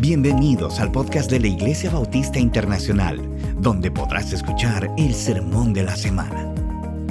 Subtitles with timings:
[0.00, 3.20] Bienvenidos al podcast de la Iglesia Bautista Internacional,
[3.56, 6.54] donde podrás escuchar el sermón de la semana.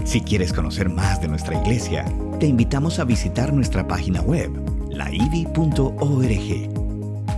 [0.06, 2.06] Si quieres conocer más de nuestra iglesia,
[2.40, 4.52] te invitamos a visitar nuestra página web,
[4.90, 5.90] laivi.org.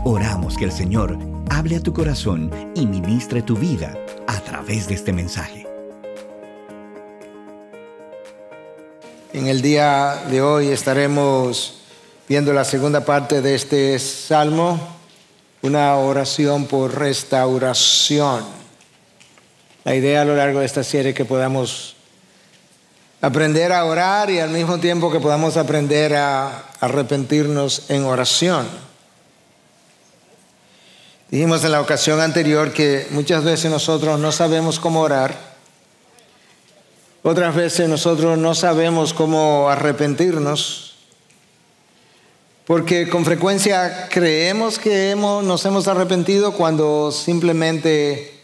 [0.06, 1.18] Oramos que el Señor
[1.50, 3.98] hable a tu corazón y ministre tu vida
[4.28, 5.66] a través de este mensaje.
[9.34, 11.82] En el día de hoy estaremos
[12.28, 14.99] viendo la segunda parte de este salmo
[15.62, 18.46] una oración por restauración.
[19.84, 21.96] La idea a lo largo de esta serie es que podamos
[23.22, 28.68] aprender a orar y al mismo tiempo que podamos aprender a arrepentirnos en oración.
[31.30, 35.50] Dijimos en la ocasión anterior que muchas veces nosotros no sabemos cómo orar,
[37.22, 40.89] otras veces nosotros no sabemos cómo arrepentirnos.
[42.70, 48.42] Porque con frecuencia creemos que hemos, nos hemos arrepentido cuando simplemente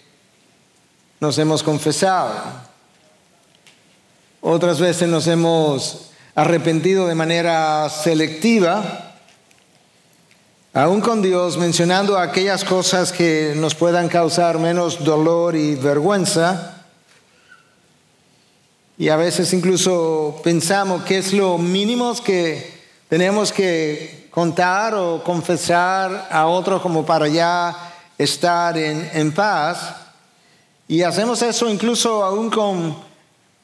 [1.19, 2.33] nos hemos confesado.
[4.41, 9.13] Otras veces nos hemos arrepentido de manera selectiva,
[10.73, 16.83] aún con Dios, mencionando aquellas cosas que nos puedan causar menos dolor y vergüenza.
[18.97, 22.74] Y a veces incluso pensamos que es lo mínimo que
[23.09, 27.75] tenemos que contar o confesar a otros como para ya
[28.17, 29.95] estar en, paz.
[30.87, 32.95] Y hacemos eso incluso aún con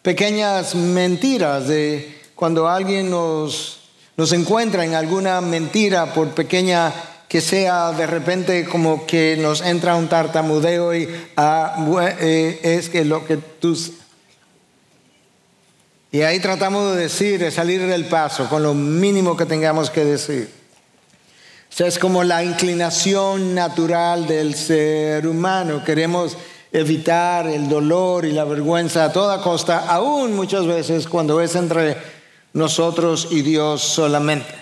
[0.01, 3.79] pequeñas mentiras de cuando alguien nos,
[4.17, 6.93] nos encuentra en alguna mentira, por pequeña
[7.27, 11.77] que sea, de repente como que nos entra un tartamudeo y ah,
[12.19, 13.77] eh, es que lo que tú
[16.11, 20.03] y ahí tratamos de decir, de salir del paso con lo mínimo que tengamos que
[20.03, 20.51] decir.
[21.69, 25.85] O sea, es como la inclinación natural del ser humano.
[25.85, 26.35] Queremos
[26.73, 31.95] evitar el dolor y la vergüenza a toda costa, aún muchas veces cuando es entre
[32.53, 34.53] nosotros y Dios solamente.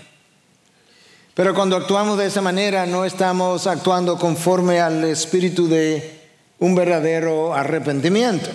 [1.33, 6.19] Pero cuando actuamos de esa manera no estamos actuando conforme al espíritu de
[6.59, 8.49] un verdadero arrepentimiento.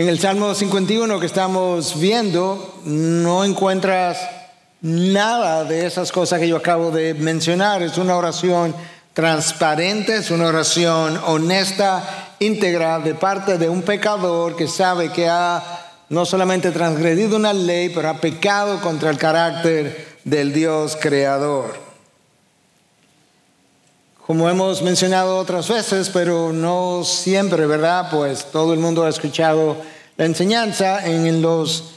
[0.00, 4.16] En el Salmo 51 que estamos viendo, no encuentras
[4.80, 7.82] nada de esas cosas que yo acabo de mencionar.
[7.82, 8.74] Es una oración
[9.12, 15.62] transparente, es una oración honesta, íntegra, de parte de un pecador que sabe que ha
[16.08, 21.89] no solamente transgredido una ley, pero ha pecado contra el carácter del Dios creador.
[24.30, 28.10] Como hemos mencionado otras veces, pero no siempre, ¿verdad?
[28.12, 29.76] Pues todo el mundo ha escuchado
[30.16, 31.94] la enseñanza en los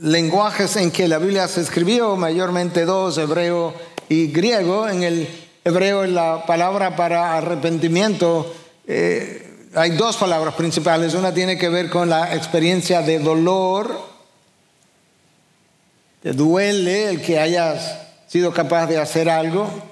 [0.00, 3.74] lenguajes en que la Biblia se escribió, mayormente dos, hebreo
[4.08, 4.88] y griego.
[4.88, 5.28] En el
[5.64, 8.52] hebreo la palabra para arrepentimiento,
[8.88, 11.14] eh, hay dos palabras principales.
[11.14, 14.00] Una tiene que ver con la experiencia de dolor.
[16.24, 19.91] Te duele el que hayas sido capaz de hacer algo.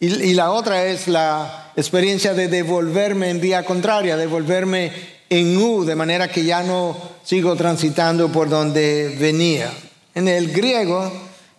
[0.00, 4.92] Y, la otra es la experiencia de devolverme en vía contraria, devolverme
[5.30, 9.72] en U, de manera que ya no sigo transitando por donde venía.
[10.14, 11.10] En el griego,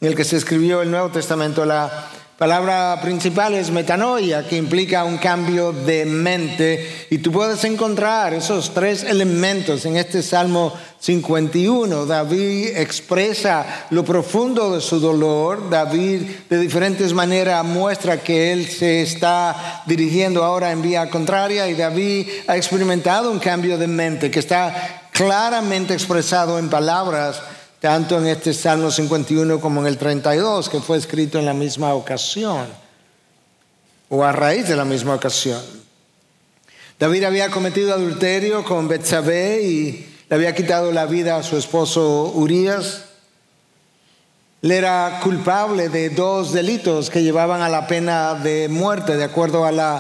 [0.01, 5.05] en el que se escribió el Nuevo Testamento, la palabra principal es metanoia, que implica
[5.05, 7.07] un cambio de mente.
[7.09, 12.05] Y tú puedes encontrar esos tres elementos en este Salmo 51.
[12.05, 15.69] David expresa lo profundo de su dolor.
[15.69, 21.75] David de diferentes maneras muestra que él se está dirigiendo ahora en vía contraria y
[21.75, 27.41] David ha experimentado un cambio de mente que está claramente expresado en palabras
[27.85, 31.93] tanto en este Salmo 51 como en el 32, que fue escrito en la misma
[31.93, 32.65] ocasión,
[34.09, 35.61] o a raíz de la misma ocasión.
[36.97, 42.31] David había cometido adulterio con Betsabé y le había quitado la vida a su esposo
[42.33, 43.03] Urias.
[44.63, 49.63] Él era culpable de dos delitos que llevaban a la pena de muerte, de acuerdo
[49.63, 49.97] a la,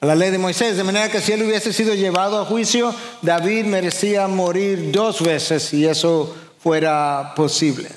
[0.00, 0.76] a la ley de Moisés.
[0.76, 5.74] De manera que si él hubiese sido llevado a juicio, David merecía morir dos veces
[5.74, 6.32] y eso
[6.66, 7.88] fuera posible.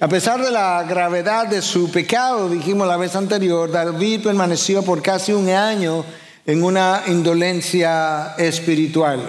[0.00, 5.02] A pesar de la gravedad de su pecado, dijimos la vez anterior, David permaneció por
[5.02, 6.06] casi un año
[6.46, 9.20] en una indolencia espiritual,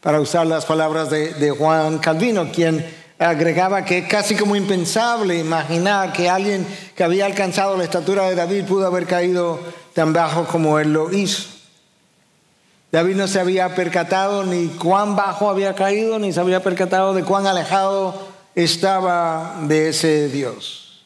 [0.00, 2.82] para usar las palabras de, de Juan Calvino, quien
[3.18, 6.66] agregaba que es casi como impensable imaginar que alguien
[6.96, 9.60] que había alcanzado la estatura de David pudo haber caído
[9.92, 11.53] tan bajo como él lo hizo.
[12.94, 17.24] David no se había percatado ni cuán bajo había caído, ni se había percatado de
[17.24, 18.14] cuán alejado
[18.54, 21.02] estaba de ese Dios.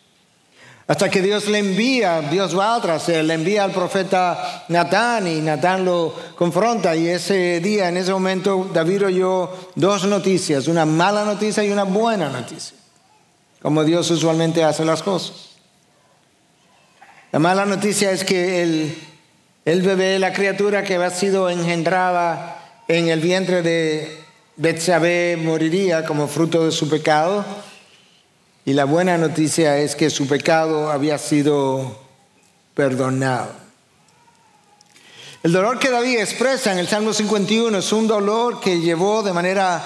[0.86, 5.86] Hasta que Dios le envía, Dios va atrás, le envía al profeta Natán y Natán
[5.86, 11.64] lo confronta y ese día, en ese momento, David oyó dos noticias, una mala noticia
[11.64, 12.76] y una buena noticia,
[13.62, 15.52] como Dios usualmente hace las cosas.
[17.32, 19.07] La mala noticia es que el,
[19.68, 22.56] el bebé, la criatura que había sido engendrada
[22.88, 24.18] en el vientre de
[24.56, 27.44] Betsabé moriría como fruto de su pecado
[28.64, 31.98] y la buena noticia es que su pecado había sido
[32.72, 33.50] perdonado.
[35.42, 39.34] El dolor que David expresa en el Salmo 51 es un dolor que llevó de
[39.34, 39.82] manera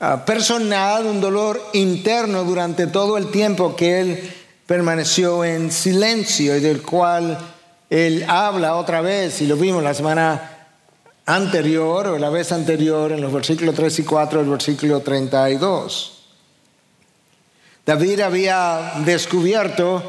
[0.00, 4.32] ah, personal, un dolor interno durante todo el tiempo que él
[4.66, 7.38] permaneció en silencio y del cual
[7.90, 10.58] él habla otra vez, y lo vimos la semana
[11.26, 16.18] anterior o la vez anterior en los versículos 3 y 4 del versículo 32.
[17.84, 20.02] David había descubierto,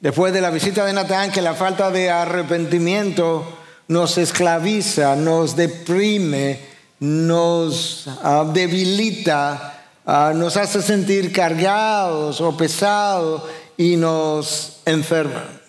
[0.00, 3.46] después de la visita de Natán, que la falta de arrepentimiento
[3.86, 6.58] nos esclaviza, nos deprime,
[6.98, 13.42] nos ah, debilita, ah, nos hace sentir cargados o pesados
[13.76, 15.61] y nos enferma.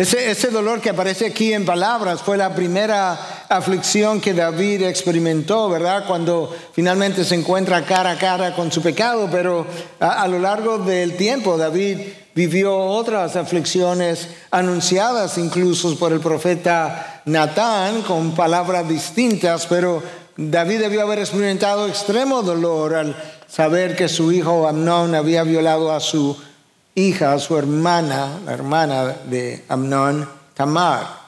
[0.00, 6.06] Ese, dolor que aparece aquí en palabras fue la primera aflicción que David experimentó, ¿verdad?
[6.06, 9.66] Cuando finalmente se encuentra cara a cara con su pecado, pero
[10.00, 11.98] a, a lo largo del tiempo David
[12.34, 20.02] vivió otras aflicciones anunciadas incluso por el profeta Natán con palabras distintas, pero
[20.34, 23.16] David debió haber experimentado extremo dolor al
[23.46, 26.38] saber que su hijo Amnón había violado a su
[26.94, 31.20] hija, su hermana, la hermana de Amnón, Tamar.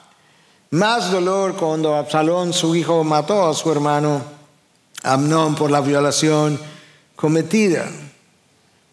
[0.71, 4.21] Más dolor cuando Absalón, su hijo, mató a su hermano
[5.03, 6.59] Amnón por la violación
[7.15, 7.85] cometida.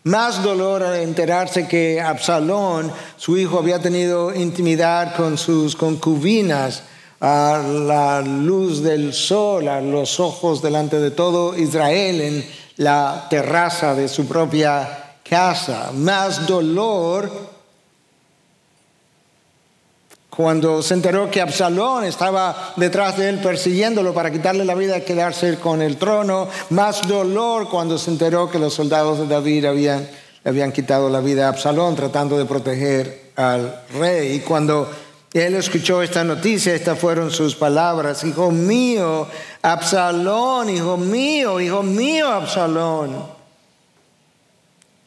[0.05, 6.83] Más dolor al enterarse que Absalón, su hijo, había tenido intimidad con sus concubinas
[7.21, 13.95] a la luz del sol, a los ojos delante de todo Israel en la terraza
[13.95, 15.00] de su propia
[15.31, 17.31] casa, más dolor
[20.29, 25.03] cuando se enteró que Absalón estaba detrás de él persiguiéndolo para quitarle la vida y
[25.03, 30.09] quedarse con el trono, más dolor cuando se enteró que los soldados de David habían,
[30.45, 34.37] habían quitado la vida a Absalón tratando de proteger al rey.
[34.37, 34.91] Y cuando
[35.33, 39.29] él escuchó esta noticia, estas fueron sus palabras, hijo mío,
[39.63, 43.40] Absalón, hijo mío, hijo mío, Absalón.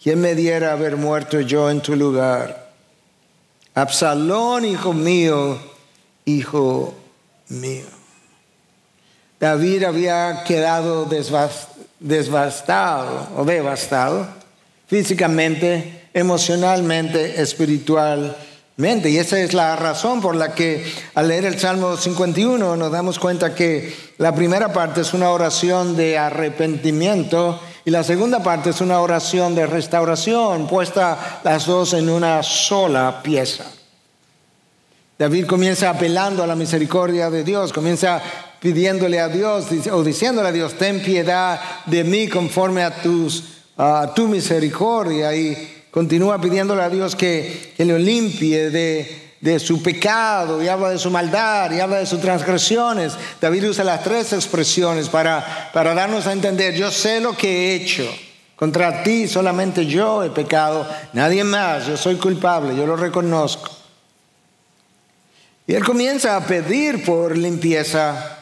[0.03, 2.71] ¿Quién me diera haber muerto yo en tu lugar?
[3.73, 5.57] Absalón, hijo mío,
[6.25, 6.93] hijo
[7.47, 7.85] mío.
[9.39, 11.07] David había quedado
[12.01, 14.27] desbastado o devastado
[14.87, 19.09] físicamente, emocionalmente, espiritualmente.
[19.09, 20.85] Y esa es la razón por la que
[21.15, 25.95] al leer el Salmo 51 nos damos cuenta que la primera parte es una oración
[25.95, 32.09] de arrepentimiento y la segunda parte es una oración de restauración, puesta las dos en
[32.09, 33.65] una sola pieza.
[35.17, 38.21] David comienza apelando a la misericordia de Dios, comienza
[38.59, 43.43] pidiéndole a Dios o diciéndole a Dios, ten piedad de mí conforme a, tus,
[44.15, 45.35] tu misericordia.
[45.35, 50.97] Y continúa pidiéndole a Dios que, que limpie de, de su pecado y habla de
[50.97, 53.11] su maldad y habla de sus transgresiones.
[53.41, 57.75] David usa las tres expresiones para, para darnos a entender, yo sé lo que he
[57.75, 58.09] hecho.
[58.55, 63.69] Contra ti solamente yo he pecado, nadie más, yo soy culpable, yo lo reconozco.
[65.67, 68.39] Y él comienza a pedir por limpieza.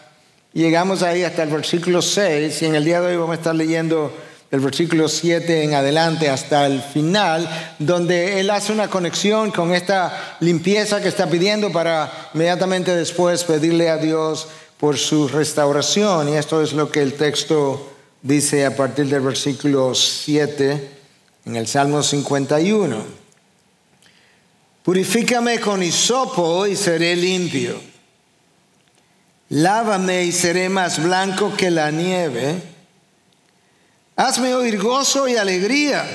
[0.53, 3.55] Llegamos ahí hasta el versículo 6 y en el día de hoy vamos a estar
[3.55, 4.15] leyendo
[4.51, 10.37] del versículo 7 en adelante hasta el final, donde él hace una conexión con esta
[10.41, 16.27] limpieza que está pidiendo para inmediatamente después pedirle a Dios por su restauración.
[16.27, 20.89] Y esto es lo que el texto dice a partir del versículo 7
[21.45, 23.21] en el Salmo 51.
[24.83, 27.79] Purifícame con hisopo y seré limpio.
[29.47, 32.70] Lávame y seré más blanco que la nieve
[34.21, 36.05] Hazme oír gozo y alegría.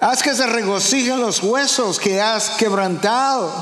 [0.00, 3.52] Haz que se regocijen los huesos que has quebrantado.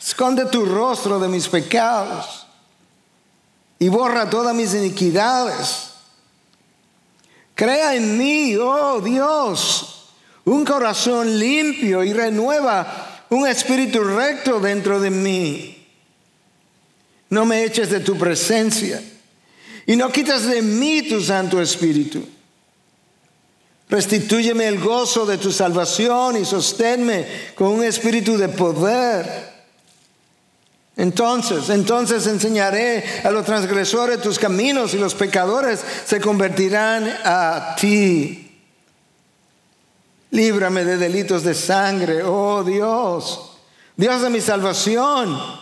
[0.00, 2.46] Esconde tu rostro de mis pecados
[3.80, 5.90] y borra todas mis iniquidades.
[7.56, 10.08] Crea en mí, oh Dios,
[10.44, 15.84] un corazón limpio y renueva un espíritu recto dentro de mí.
[17.28, 19.02] No me eches de tu presencia
[19.86, 22.22] y no quitas de mí tu Santo Espíritu.
[23.88, 29.52] Restitúyeme el gozo de tu salvación y sosténme con un espíritu de poder.
[30.96, 38.60] Entonces, entonces enseñaré a los transgresores tus caminos y los pecadores se convertirán a ti.
[40.30, 43.58] Líbrame de delitos de sangre, oh Dios,
[43.96, 45.61] Dios de mi salvación.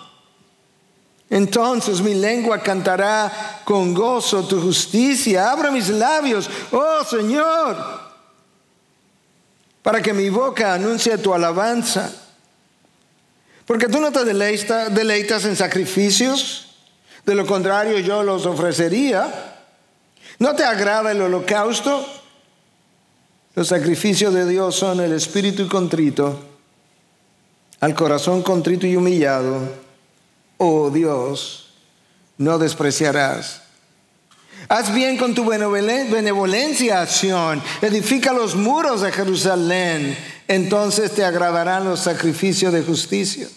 [1.31, 5.53] Entonces mi lengua cantará con gozo tu justicia.
[5.53, 7.77] Abra mis labios, oh Señor,
[9.81, 12.13] para que mi boca anuncie tu alabanza.
[13.65, 16.67] Porque tú no te deleitas, en sacrificios,
[17.25, 19.55] de lo contrario yo los ofrecería.
[20.41, 22.05] ¿No te agrada el holocausto?
[23.55, 26.41] Los sacrificios de Dios son el espíritu contrito,
[27.79, 29.90] al corazón contrito y humillado.
[30.63, 31.71] Oh Dios,
[32.37, 33.63] no despreciarás.
[34.69, 37.63] Haz bien con tu benevolencia, acción.
[37.81, 40.15] Edifica los muros de Jerusalén.
[40.47, 43.49] Entonces te agradarán los sacrificios de justicia.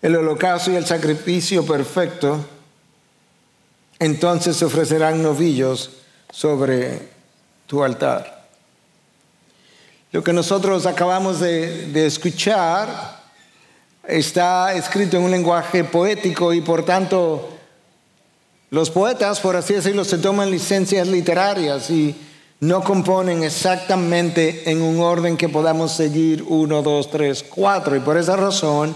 [0.00, 2.46] El holocausto y el sacrificio perfecto.
[3.98, 5.90] Entonces se ofrecerán novillos
[6.30, 7.00] sobre
[7.66, 8.46] tu altar.
[10.12, 13.19] Lo que nosotros acabamos de, escuchar
[14.10, 17.48] está escrito en un lenguaje poético y por tanto
[18.70, 22.14] los poetas, por así decirlo, se toman licencias literarias y
[22.60, 27.96] no componen exactamente en un orden que podamos seguir uno, dos, tres, cuatro.
[27.96, 28.94] Y por esa razón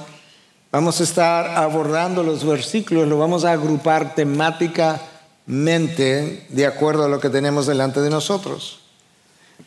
[0.70, 7.20] vamos a estar abordando los versículos, lo vamos a agrupar temáticamente de acuerdo a lo
[7.20, 8.80] que tenemos delante de nosotros.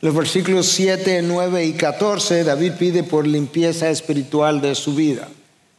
[0.01, 5.27] Los versículos 7, 9 y 14, David pide por limpieza espiritual de su vida.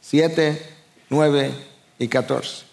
[0.08, 0.62] 7,
[1.10, 1.52] 9
[1.98, 2.64] y 14.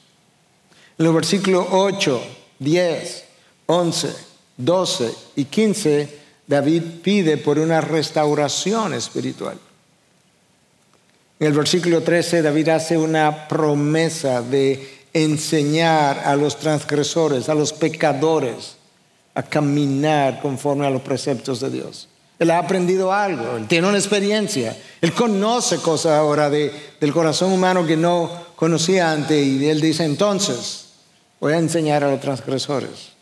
[0.98, 2.22] En los versículos 8,
[2.60, 3.25] 10,
[3.65, 4.15] 11,
[4.56, 9.60] 12 y 15, David pide por una restauración espiritual.
[11.42, 17.74] En el versículo 13, David hace una promesa de enseñar a los transgresores, a los
[17.74, 18.77] pecadores,
[19.34, 22.08] a caminar conforme a los preceptos de Dios.
[22.38, 27.54] Él ha aprendido algo, él tiene una experiencia, él conoce cosas ahora de, del corazón
[27.54, 30.86] humano que no conocía antes y él dice entonces
[31.39, 33.13] voy a enseñar a los transgresores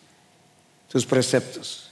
[0.91, 1.89] sus preceptos.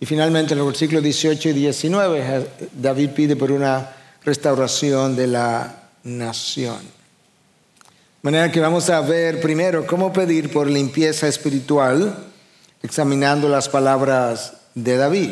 [0.00, 3.90] Y finalmente en los versículos 18 y 19 David pide por una
[4.24, 6.78] restauración de la nación.
[6.78, 12.26] De manera que vamos a ver primero cómo pedir por limpieza espiritual
[12.82, 15.30] examinando las palabras de David.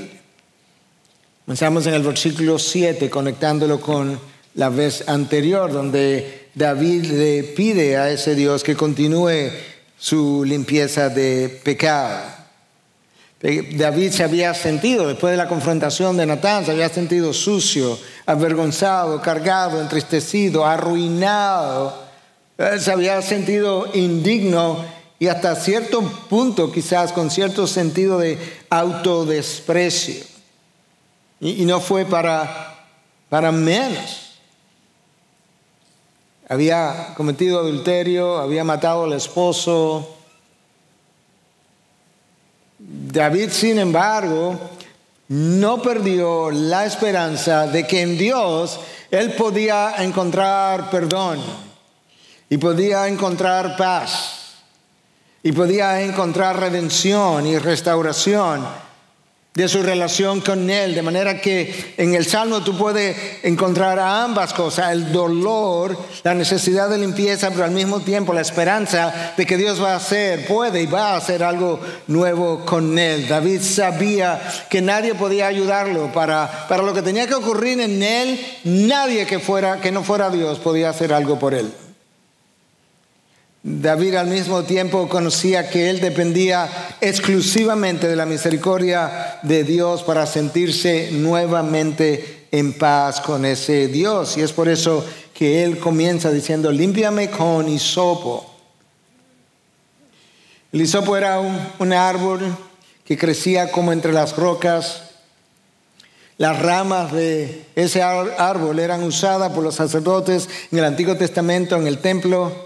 [1.47, 4.19] Comenzamos en el versículo 7, conectándolo con
[4.57, 9.53] la vez anterior, donde David le pide a ese Dios que continúe
[9.97, 12.25] su limpieza de pecado.
[13.41, 19.23] David se había sentido, después de la confrontación de Natán, se había sentido sucio, avergonzado,
[19.23, 21.97] cargado, entristecido, arruinado.
[22.81, 24.85] Se había sentido indigno
[25.21, 28.37] y hasta cierto punto quizás con cierto sentido de
[28.69, 30.36] autodesprecio.
[31.41, 32.87] Y, no fue para,
[33.29, 34.39] para menos.
[36.49, 40.17] Había cometido adulterio, había matado al esposo.
[42.79, 44.59] David, sin embargo,
[45.29, 48.79] no perdió la esperanza de que en Dios
[49.11, 51.41] él podía encontrar perdón
[52.49, 54.37] y podía encontrar paz
[55.43, 58.86] y podía encontrar redención y restauración
[59.57, 60.95] de su relación con Él.
[60.95, 66.89] De manera que en el Salmo tú puedes encontrar ambas cosas, el dolor, la necesidad
[66.89, 70.83] de limpieza, pero al mismo tiempo la esperanza de que Dios va a hacer, puede
[70.83, 73.27] y va a hacer algo nuevo con Él.
[73.27, 78.39] David sabía que nadie podía ayudarlo para, para lo que tenía que ocurrir en Él,
[78.65, 81.73] nadie que, fuera, que no fuera Dios podía hacer algo por Él.
[83.69, 86.71] David al mismo tiempo conocía que él dependía
[87.01, 94.37] exclusivamente de la misericordia de Dios para sentirse nuevamente en paz con ese Dios.
[94.37, 95.05] Y es por eso
[95.35, 98.49] que él comienza diciendo, límpiame con hisopo.
[100.71, 102.57] El hisopo era un, un árbol
[103.05, 105.03] que crecía como entre las rocas.
[106.39, 111.89] Las ramas de ese árbol eran usadas por los sacerdotes en el Antiguo Testamento, en
[111.89, 112.66] el templo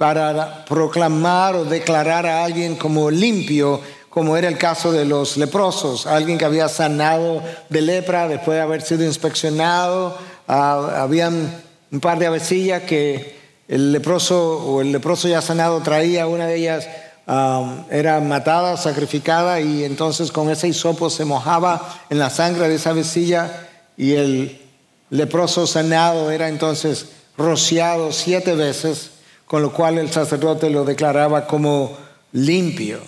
[0.00, 6.06] para proclamar o declarar a alguien como limpio, como era el caso de los leprosos,
[6.06, 10.16] alguien que había sanado de lepra después de haber sido inspeccionado.
[10.48, 11.52] Ah, habían
[11.92, 13.38] un par de avecillas que
[13.68, 16.88] el leproso o el leproso ya sanado traía, una de ellas
[17.26, 22.76] um, era matada, sacrificada y entonces con ese hisopo se mojaba en la sangre de
[22.76, 24.62] esa vecilla y el
[25.10, 29.19] leproso sanado era entonces rociado siete veces,
[29.50, 31.98] con lo cual el sacerdote lo declaraba como
[32.30, 33.00] limpio.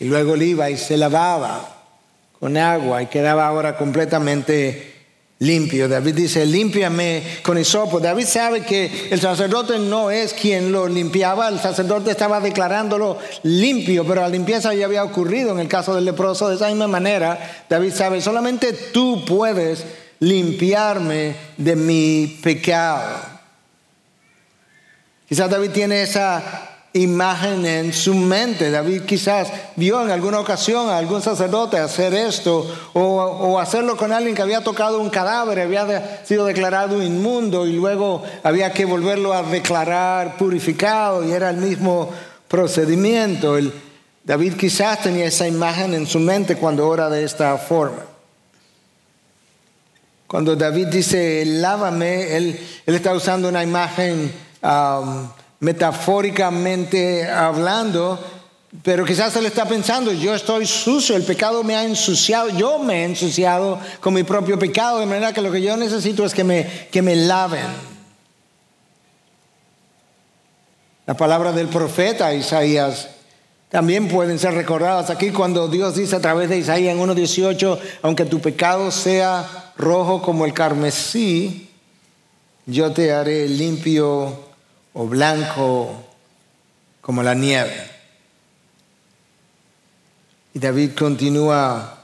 [0.00, 1.68] Y luego él iba y se lavaba
[2.40, 4.90] con agua y quedaba ahora completamente
[5.40, 5.90] limpio.
[5.90, 8.00] David dice, límpiame con hisopo.
[8.00, 14.06] David sabe que el sacerdote no es quien lo limpiaba, el sacerdote estaba declarándolo limpio,
[14.06, 16.48] pero la limpieza ya había ocurrido en el caso del leproso.
[16.48, 19.84] De esa misma manera, David sabe, solamente tú puedes
[20.20, 23.31] limpiarme de mi pecado.
[25.32, 26.42] Quizás David tiene esa
[26.92, 28.70] imagen en su mente.
[28.70, 34.34] David quizás vio en alguna ocasión a algún sacerdote hacer esto o, hacerlo con alguien
[34.34, 39.42] que había tocado un cadáver, había sido declarado inmundo y luego había que volverlo a
[39.42, 42.10] declarar purificado y era el mismo
[42.46, 43.56] procedimiento.
[44.24, 48.04] David quizás tenía esa imagen en su mente cuando ora de esta forma.
[50.26, 54.51] Cuando David dice, lávame, él está usando una imagen
[55.60, 58.18] metafóricamente hablando,
[58.82, 63.02] pero quizás él está pensando, yo estoy sucio, el pecado me ha ensuciado, yo me
[63.02, 66.42] he ensuciado con mi propio pecado, de manera que lo que yo necesito es que
[66.42, 67.66] me, que me laven.
[71.04, 73.08] La palabra del profeta Isaías
[73.68, 78.24] también pueden ser recordadas aquí cuando Dios dice a través de Isaías en 1.18, aunque
[78.24, 81.70] tu pecado sea rojo como el carmesí,
[82.66, 84.51] yo te haré limpio
[84.94, 86.04] o blanco
[87.00, 87.90] como la nieve.
[90.54, 91.98] Y David continúa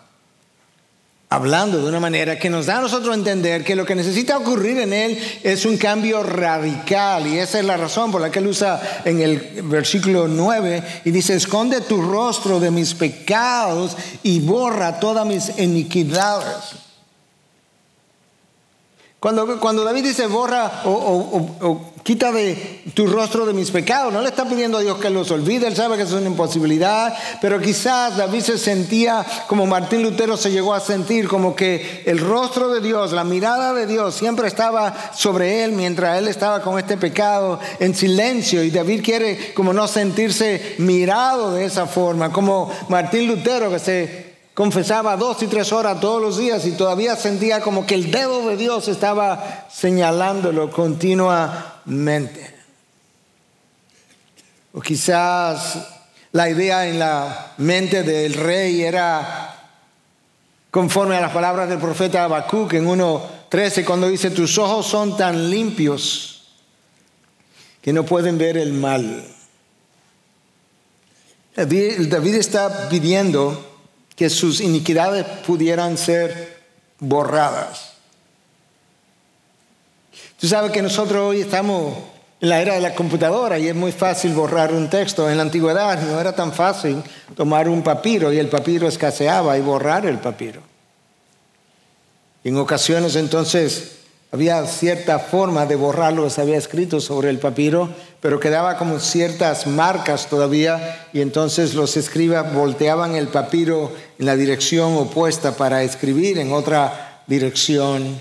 [1.31, 4.79] hablando de una manera que nos da a nosotros entender que lo que necesita ocurrir
[4.79, 7.27] en él es un cambio radical.
[7.27, 11.11] Y esa es la razón por la que él usa en el versículo 9 y
[11.11, 16.88] dice, esconde tu rostro de mis pecados y borra todas mis iniquidades.
[19.21, 24.29] Cuando, cuando David dice borra o, quita de tu rostro de mis pecados, no le
[24.29, 28.17] está pidiendo a Dios que los olvide, él sabe que es una imposibilidad, pero quizás
[28.17, 32.81] David se sentía como Martín Lutero se llegó a sentir, como que el rostro de
[32.81, 37.59] Dios, la mirada de Dios siempre estaba sobre él mientras él estaba con este pecado
[37.81, 43.69] en silencio y David quiere como no sentirse mirado de esa forma, como Martín Lutero
[43.69, 44.28] que se
[44.59, 48.49] confesaba dos y tres horas todos los días y todavía sentía como que el dedo
[48.49, 52.57] de Dios estaba señalándolo continuamente.
[54.73, 55.79] O quizás
[56.33, 59.77] la idea en la mente del rey era
[60.73, 65.51] conforme a las palabras del profeta Habacuc en 1.13 cuando dice, tus ojos son tan
[65.51, 66.49] limpios
[67.81, 69.25] que no pueden ver el mal.
[71.55, 73.68] David está pidiendo
[74.19, 76.59] que sus iniquidades pudieran ser
[76.99, 77.93] borradas.
[80.41, 81.95] Tú sabes que nosotros hoy estamos
[82.41, 85.31] en la era de la computadora y es muy fácil borrar un texto.
[85.31, 87.01] En la antigüedad no era tan fácil
[87.37, 90.63] tomar un papiro y el papiro escaseaba y borrar el papiro.
[92.43, 93.99] En ocasiones entonces
[94.31, 97.89] había cierta forma de borrar lo que se había escrito sobre el papiro,
[98.21, 104.37] pero quedaba como ciertas marcas todavía y entonces los escribas volteaban el papiro en la
[104.37, 108.21] dirección opuesta para escribir en otra dirección,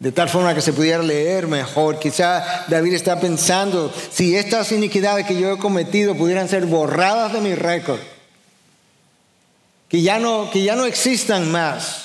[0.00, 1.98] de tal forma que se pudiera leer mejor.
[1.98, 7.40] Quizá David está pensando, si estas iniquidades que yo he cometido pudieran ser borradas de
[7.40, 8.00] mi récord,
[9.88, 12.03] que no, que ya no existan más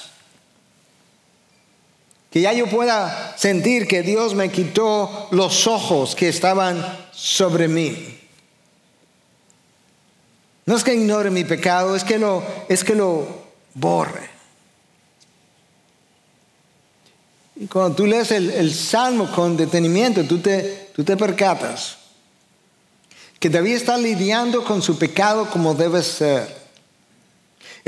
[2.29, 8.19] que ya yo pueda sentir que Dios me quitó los ojos que estaban sobre mí.
[10.65, 13.27] No es que ignore mi pecado, es que lo, es que lo
[13.73, 14.29] borre.
[17.55, 21.97] Y cuando tú lees el, salmo con detenimiento, tú te, tú te percatas
[23.39, 26.58] que David está lidiando con su pecado como debe ser.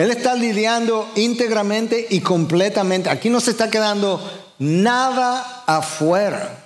[0.02, 3.08] Él está lidiando íntegramente y completamente.
[3.08, 4.20] Aquí no se está quedando
[4.58, 6.58] nada afuera.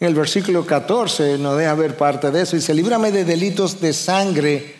[0.00, 2.56] En el versículo 14 nos deja ver parte de eso.
[2.56, 4.74] Dice, líbrame de delitos de sangre,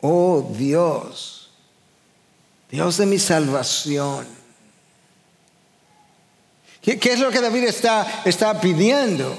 [0.00, 1.50] oh Dios,
[2.70, 4.28] Dios de mi salvación.
[6.82, 9.36] ¿Qué, es lo que David está, está pidiendo?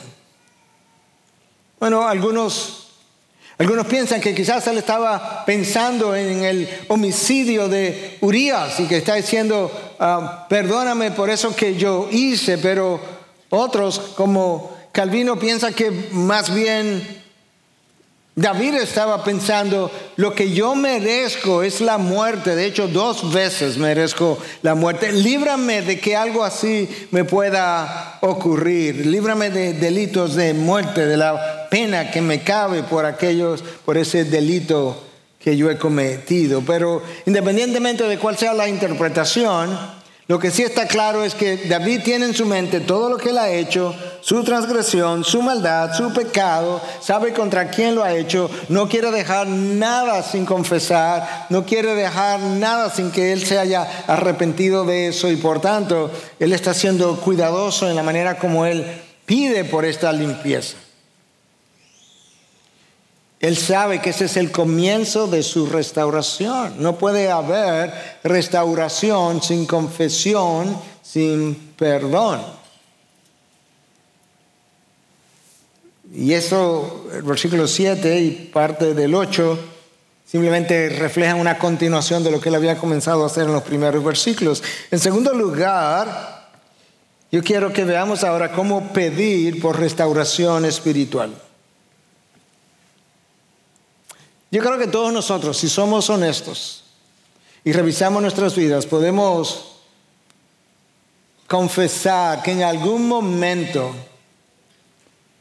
[1.80, 2.87] Bueno, algunos
[3.60, 9.16] algunos piensan que quizás él estaba pensando en el homicidio de Urias y que está
[9.16, 13.00] diciendo, ah, perdóname por eso que yo hice, pero
[13.50, 17.24] otros como Calvino piensan que más bien
[18.38, 22.56] David estaba pensando, lo que yo merezco es la muerte.
[22.56, 25.12] De hecho, dos veces merezco la muerte.
[25.12, 29.08] Líbrame de que algo así me pueda ocurrir.
[29.08, 34.24] Líbrame de delitos de muerte, de la pena que me cabe por aquellos, por ese
[34.24, 35.04] delito
[35.40, 36.62] que yo he cometido.
[36.62, 39.97] Pero independientemente de cuál sea la interpretación,
[40.28, 43.30] lo que sí está claro es que David tiene en su mente todo lo que
[43.30, 48.50] él ha hecho, su transgresión, su maldad, su pecado, sabe contra quién lo ha hecho,
[48.68, 53.88] no quiere dejar nada sin confesar, no quiere dejar nada sin que él se haya
[54.08, 58.86] arrepentido de eso y por tanto él está siendo cuidadoso en la manera como él
[59.26, 60.76] pide por esta limpieza.
[63.40, 66.76] Él sabe que ese es el comienzo de su restauración.
[66.80, 72.42] No puede haber restauración sin confesión, sin perdón.
[76.14, 79.60] Y eso, el versículo 7 y parte del 8,
[80.26, 84.04] simplemente reflejan una continuación de lo que él había comenzado a hacer en los primeros
[84.04, 84.64] versículos.
[84.90, 86.50] En segundo lugar,
[87.32, 91.47] yo quiero que veamos ahora cómo pedir por restauración espiritual.
[94.50, 96.84] Yo creo que todos nosotros, si somos honestos
[97.64, 99.74] y revisamos nuestras vidas, podemos
[101.48, 103.94] confesar que en algún momento,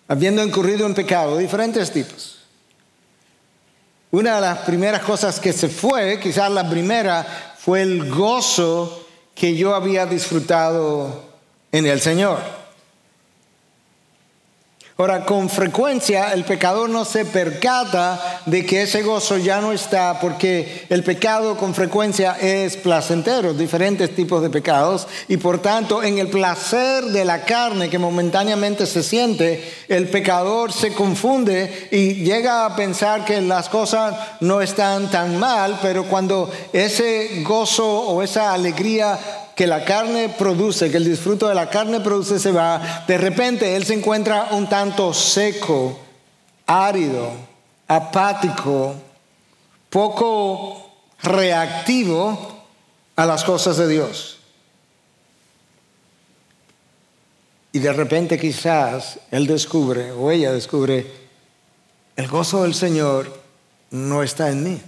[0.09, 2.39] habiendo incurrido en pecado, diferentes tipos,
[4.11, 9.55] una de las primeras cosas que se fue, quizás la primera, fue el gozo que
[9.55, 11.25] yo había disfrutado
[11.71, 12.66] en el Señor.
[14.99, 20.19] Ahora, con frecuencia el pecador no se percata de que ese gozo ya no está,
[20.21, 26.17] porque el pecado con frecuencia es placentero, diferentes tipos de pecados, y por tanto en
[26.17, 32.65] el placer de la carne que momentáneamente se siente, el pecador se confunde y llega
[32.65, 38.55] a pensar que las cosas no están tan mal, pero cuando ese gozo o esa
[38.55, 39.19] alegría
[39.57, 43.75] que la carne produce, que el disfruto de la carne produce se va, de repente
[43.75, 45.99] él se encuentra un tanto seco,
[46.67, 47.33] árido,
[47.89, 48.95] apático,
[49.89, 50.91] poco
[51.23, 52.65] reactivo
[53.17, 54.41] a las cosas de Dios.
[57.73, 61.11] Y de repente quizás él descubre o ella descubre,
[62.17, 63.41] el gozo del Señor
[63.91, 64.83] no está en mí.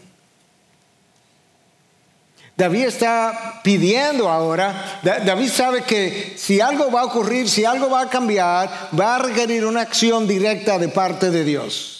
[2.58, 8.00] David está pidiendo ahora, David sabe que si algo va a ocurrir, si algo va
[8.00, 11.98] a cambiar, va a requerir una acción directa de parte de Dios.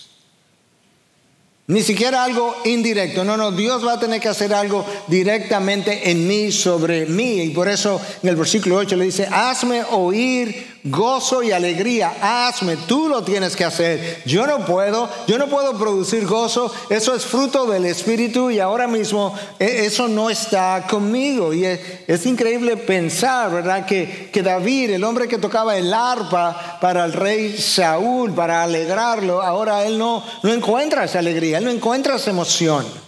[1.68, 3.22] Ni siquiera algo indirecto.
[3.22, 7.42] No, no, Dios va a tener que hacer algo directamente en mí, sobre mí.
[7.42, 12.14] Y por eso en el versículo 8 le dice, hazme oír gozo y alegría.
[12.20, 14.22] Hazme, tú lo tienes que hacer.
[14.26, 16.72] Yo no puedo, yo no puedo producir gozo.
[16.90, 21.52] Eso es fruto del Espíritu y ahora mismo e, eso no está conmigo.
[21.54, 23.86] Y es, increíble pensar, ¿verdad?
[23.86, 29.40] Que, que David, el hombre que tocaba el arpa para el rey Saúl, para alegrarlo,
[29.42, 33.07] ahora él no, no encuentra esa alegría él no encuentra esa emoción.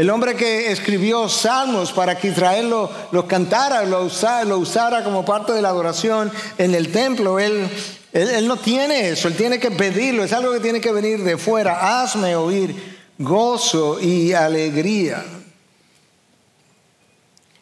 [0.00, 5.52] El hombre que escribió salmos para que Israel lo, cantara, lo usara, usara como parte
[5.52, 7.68] de la adoración en el templo, él,
[8.14, 11.36] él, no tiene eso, él tiene que pedirlo, es algo que tiene que venir de
[11.36, 12.00] fuera.
[12.00, 15.22] Hazme oír gozo y alegría.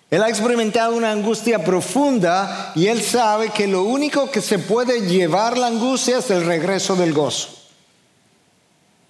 [0.08, 5.08] Él ha experimentado una angustia profunda y él sabe que lo único que se puede
[5.08, 7.48] llevar la angustia es el regreso del gozo.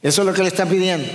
[0.00, 1.12] Eso es lo que le está pidiendo.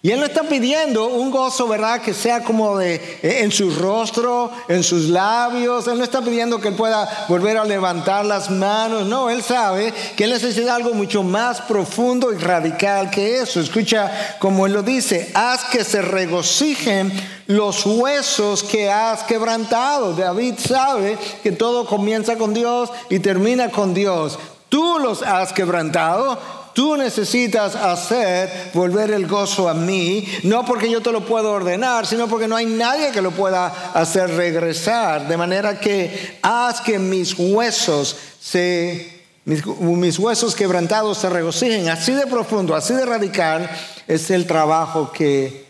[0.00, 2.00] Y él no está pidiendo un gozo, ¿verdad?
[2.00, 5.88] Que sea como de eh, en su rostro, en sus labios.
[5.88, 9.06] Él no está pidiendo que él pueda volver a levantar las manos.
[9.06, 13.60] No, él sabe que él necesita algo mucho más profundo y radical que eso.
[13.60, 17.12] Escucha como él lo dice, haz que se regocijen
[17.48, 20.12] los huesos que has quebrantado.
[20.12, 24.38] David sabe que todo comienza con Dios y termina con Dios.
[24.68, 26.38] Tú los has quebrantado
[26.78, 32.06] Tú necesitas hacer volver el gozo a mí, no porque yo te lo puedo ordenar,
[32.06, 35.26] sino porque no hay nadie que lo pueda hacer regresar.
[35.26, 41.88] De manera que haz que mis huesos se, mis, mis huesos quebrantados se regocijen.
[41.88, 43.68] Así de profundo, así de radical
[44.06, 45.66] es el trabajo que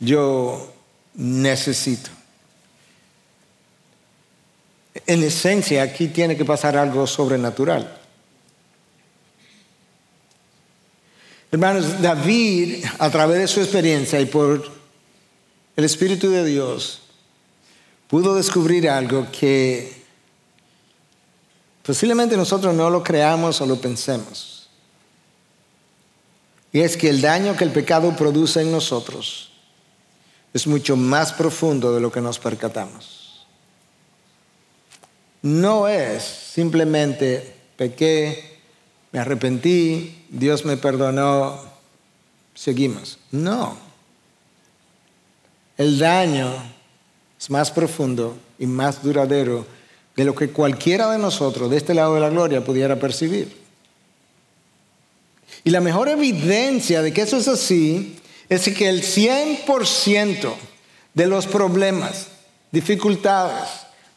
[0.00, 0.70] yo
[1.14, 2.10] necesito.
[5.06, 8.01] En esencia, aquí tiene que pasar algo sobrenatural.
[11.52, 14.70] Hermanos, David, a través de su experiencia y por
[15.76, 17.02] el Espíritu de Dios,
[18.08, 19.92] pudo descubrir algo que
[21.82, 24.70] posiblemente nosotros no lo creamos o lo pensemos.
[26.72, 29.52] Y es que el daño que el pecado produce en nosotros
[30.54, 33.46] es mucho más profundo de lo que nos percatamos.
[35.42, 38.51] No es simplemente pequé,
[39.12, 41.60] me arrepentí, Dios me perdonó,
[42.54, 43.18] seguimos.
[43.30, 43.76] No.
[45.76, 46.50] El daño
[47.38, 49.66] es más profundo y más duradero
[50.16, 53.60] de lo que cualquiera de nosotros de este lado de la gloria pudiera percibir.
[55.64, 58.16] Y la mejor evidencia de que eso es así
[58.48, 60.54] es que el 100%
[61.14, 62.28] de los problemas,
[62.70, 63.68] dificultades,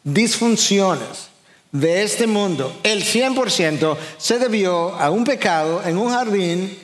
[0.04, 1.35] disfunciones
[1.80, 6.80] de este mundo, el 100% se debió a un pecado en un jardín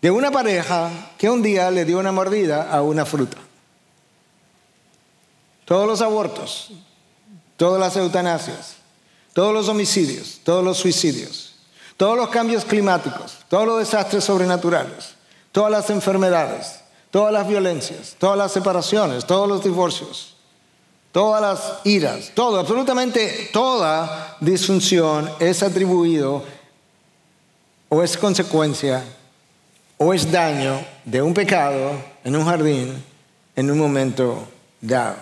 [0.00, 3.38] de una pareja que un día le dio una mordida a una fruta.
[5.64, 6.70] Todos los abortos,
[7.56, 8.76] todas las eutanasias,
[9.32, 11.56] todos los homicidios, todos los suicidios,
[11.96, 15.14] todos los cambios climáticos, todos los desastres sobrenaturales,
[15.50, 20.33] todas las enfermedades, todas las violencias, todas las separaciones, todos los divorcios,
[21.14, 26.42] todas las iras, todo, absolutamente toda disfunción es atribuido
[27.88, 29.04] o es consecuencia
[29.96, 31.92] o es daño de un pecado
[32.24, 33.04] en un jardín
[33.54, 34.48] en un momento
[34.80, 35.14] dado.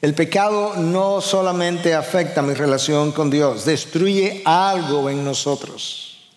[0.00, 6.30] El pecado no solamente afecta mi relación con Dios, destruye algo en nosotros.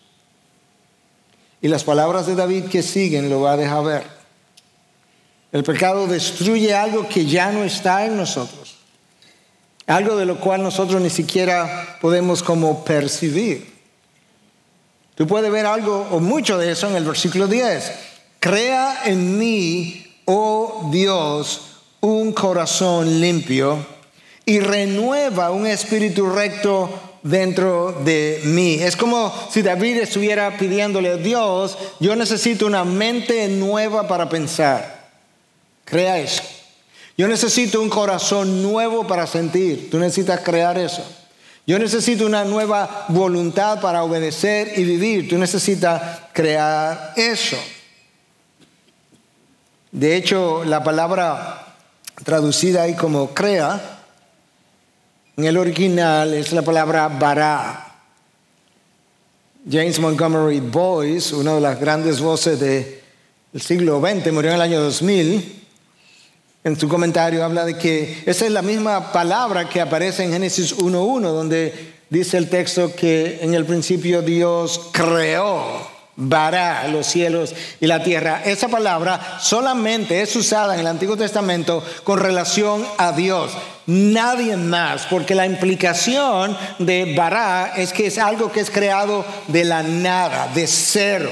[1.62, 4.02] Y las palabras de David que siguen lo va a dejar ver.
[5.52, 8.79] El pecado destruye algo que ya no está en nosotros.
[9.90, 13.74] Algo de lo cual nosotros ni siquiera podemos como percibir.
[15.16, 17.90] Tú puedes ver algo o mucho de eso en el versículo 10.
[18.38, 23.84] Crea en mí, oh Dios, un corazón limpio
[24.46, 28.74] y renueva un espíritu recto dentro de mí.
[28.74, 35.10] Es como si David estuviera pidiéndole a Dios, yo necesito una mente nueva para pensar.
[35.84, 36.59] Crea eso.
[37.20, 39.90] Yo necesito un corazón nuevo para sentir.
[39.90, 41.04] Tú necesitas crear eso.
[41.66, 45.28] Yo necesito una nueva voluntad para obedecer y vivir.
[45.28, 46.00] Tú necesitas
[46.32, 47.58] crear eso.
[49.92, 51.76] De hecho, la palabra
[52.24, 53.98] traducida ahí como crea,
[55.36, 57.98] en el original es la palabra bara.
[59.70, 64.80] James Montgomery Boyce, una de las grandes voces del siglo XX, murió en el año
[64.80, 65.59] 2000.
[66.62, 70.76] En su comentario habla de que esa es la misma palabra que aparece en Génesis
[70.76, 77.86] 1.1, donde dice el texto que en el principio Dios creó Bará, los cielos y
[77.86, 78.42] la tierra.
[78.44, 83.52] Esa palabra solamente es usada en el Antiguo Testamento con relación a Dios.
[83.86, 89.64] Nadie más, porque la implicación de Bará es que es algo que es creado de
[89.64, 91.30] la nada, de cero.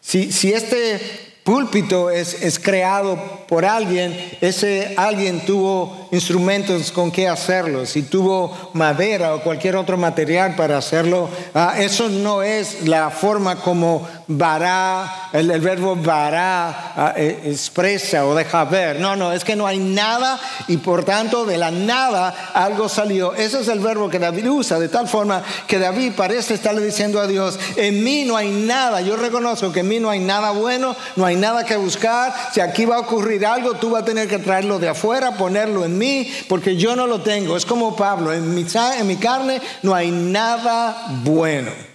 [0.00, 7.28] Si, si este púlpito es, es, creado por alguien, ese alguien tuvo instrumentos con que
[7.28, 13.10] hacerlo, si tuvo madera o cualquier otro material para hacerlo, ah, eso no es la
[13.10, 19.00] forma como vará, el, verbo vará ah, e, expresa o deja ver.
[19.00, 20.38] No, no, es que no hay nada
[20.68, 23.34] y por tanto de la nada algo salió.
[23.34, 27.20] Ese es el verbo que David usa, de tal forma que David parece estarle diciendo
[27.20, 30.52] a Dios, en mí no hay nada, yo reconozco que en mí no hay nada
[30.52, 34.06] bueno, no hay nada que buscar, si aquí va a ocurrir algo, tú vas a
[34.06, 37.56] tener que traerlo de afuera, ponerlo en mí, porque yo no lo tengo.
[37.56, 38.64] Es como Pablo, en mi,
[38.98, 41.89] en mi carne no hay nada bueno.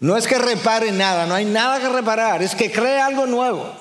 [0.00, 3.72] No es que repare nada, no hay nada que reparar, es que cree algo nuevo.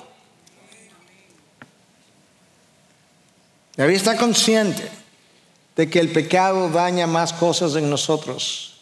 [3.76, 4.90] David está consciente
[5.76, 8.80] de que el pecado daña más cosas en nosotros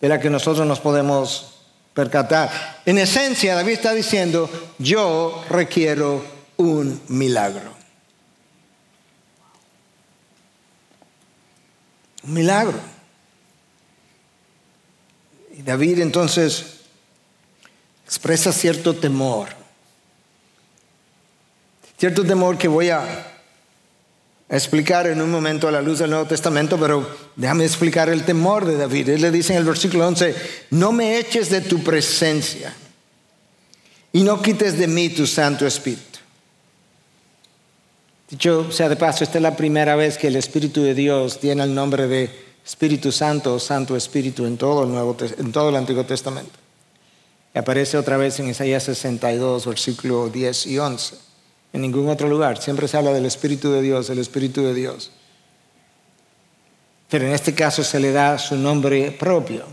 [0.00, 1.54] de la que nosotros nos podemos
[1.94, 2.82] percatar.
[2.84, 6.24] En esencia, David está diciendo, yo requiero
[6.56, 7.72] un milagro.
[12.22, 12.97] Un milagro.
[15.58, 16.64] Y David entonces
[18.06, 19.48] expresa cierto temor.
[21.98, 23.26] Cierto temor que voy a
[24.48, 28.66] explicar en un momento a la luz del Nuevo Testamento, pero déjame explicar el temor
[28.66, 29.08] de David.
[29.08, 30.32] Él le dice en el versículo 11,
[30.70, 32.72] no me eches de tu presencia
[34.12, 36.20] y no quites de mí tu Santo Espíritu.
[38.30, 41.64] Dicho sea de paso, esta es la primera vez que el Espíritu de Dios tiene
[41.64, 46.04] el nombre de Espíritu Santo Santo Espíritu en todo el, Nuevo, en todo el Antiguo
[46.04, 46.52] Testamento.
[47.54, 51.28] Y aparece otra vez en Isaías 62, versículo 10 y 11
[51.72, 52.60] en ningún otro lugar.
[52.60, 55.10] Siempre se habla del Espíritu de Dios, el Espíritu de Dios.
[57.08, 59.64] Pero en este caso se le da su nombre propio.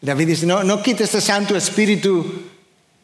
[0.00, 2.42] David dice, no, no quites ese Santo Espíritu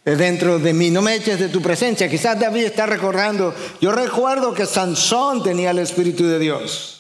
[0.05, 2.09] dentro de mí, no me eches de tu presencia.
[2.09, 6.98] Quizás David está recordando, yo recuerdo que Sansón tenía el Espíritu de Dios.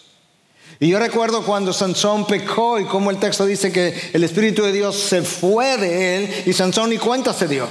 [0.80, 4.72] Y yo recuerdo cuando Sansón pecó y como el texto dice que el Espíritu de
[4.72, 7.66] Dios se fue de él y Sansón ni cuenta se dio.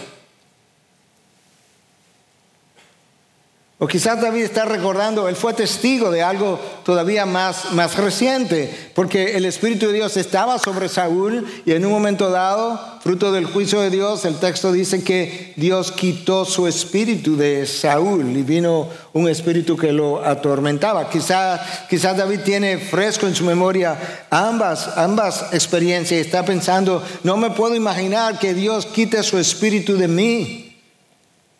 [3.79, 9.37] O quizás David está recordando, él fue testigo de algo todavía más, más reciente, porque
[9.37, 13.79] el Espíritu de Dios estaba sobre Saúl y en un momento dado, fruto del juicio
[13.79, 19.29] de Dios, el texto dice que Dios quitó su espíritu de Saúl y vino un
[19.29, 21.07] espíritu que lo atormentaba.
[21.11, 27.37] Quizás, quizás David tiene fresco en su memoria ambas, ambas experiencias y está pensando, no
[27.37, 30.66] me puedo imaginar que Dios quite su espíritu de mí.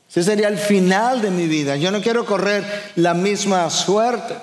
[0.10, 1.76] Ese sería el final de mi vida.
[1.76, 4.36] Yo no quiero correr la misma suerte.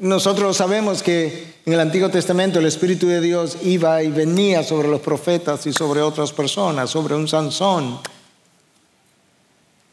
[0.00, 4.88] Nosotros sabemos que en el Antiguo Testamento el Espíritu de Dios iba y venía sobre
[4.88, 8.00] los profetas y sobre otras personas, sobre un Sansón,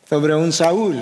[0.10, 1.00] sobre un Saúl.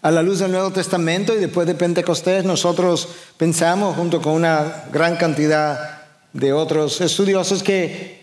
[0.00, 4.84] A la luz del Nuevo Testamento y después de Pentecostés nosotros pensamos, junto con una
[4.90, 8.15] gran cantidad de otros estudiosos, que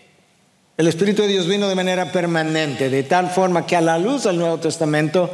[0.76, 4.24] el Espíritu de Dios vino de manera permanente, de tal forma que a la luz
[4.24, 5.32] del Nuevo Testamento,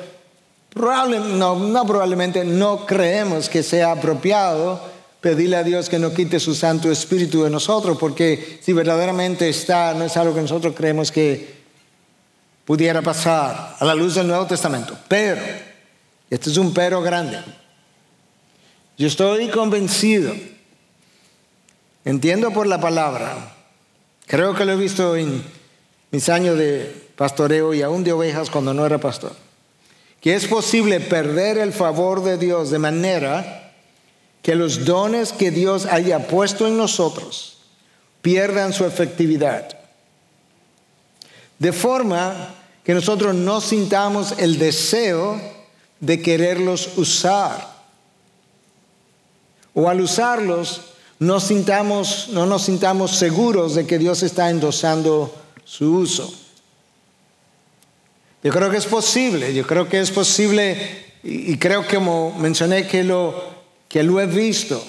[0.74, 4.80] no, no probablemente no creemos que sea apropiado
[5.20, 9.94] pedirle a Dios que no quite su Santo Espíritu de nosotros, porque si verdaderamente está,
[9.94, 11.60] no es algo que nosotros creemos que
[12.64, 14.96] pudiera pasar a la luz del Nuevo Testamento.
[15.08, 15.40] Pero,
[16.28, 17.38] este es un pero grande,
[18.96, 20.34] yo estoy convencido,
[22.04, 23.54] entiendo por la palabra,
[24.30, 25.42] Creo que lo he visto en
[26.12, 29.32] mis años de pastoreo y aún de ovejas cuando no era pastor.
[30.20, 33.72] Que es posible perder el favor de Dios de manera
[34.40, 37.58] que los dones que Dios haya puesto en nosotros
[38.22, 39.76] pierdan su efectividad.
[41.58, 45.40] De forma que nosotros no sintamos el deseo
[45.98, 47.68] de quererlos usar.
[49.74, 50.89] O al usarlos,
[51.20, 55.32] no, sintamos, no nos sintamos seguros de que Dios está endosando
[55.64, 56.32] su uso.
[58.42, 62.86] Yo creo que es posible, yo creo que es posible y, creo que como mencioné
[62.86, 63.34] que lo,
[63.86, 64.82] que lo he visto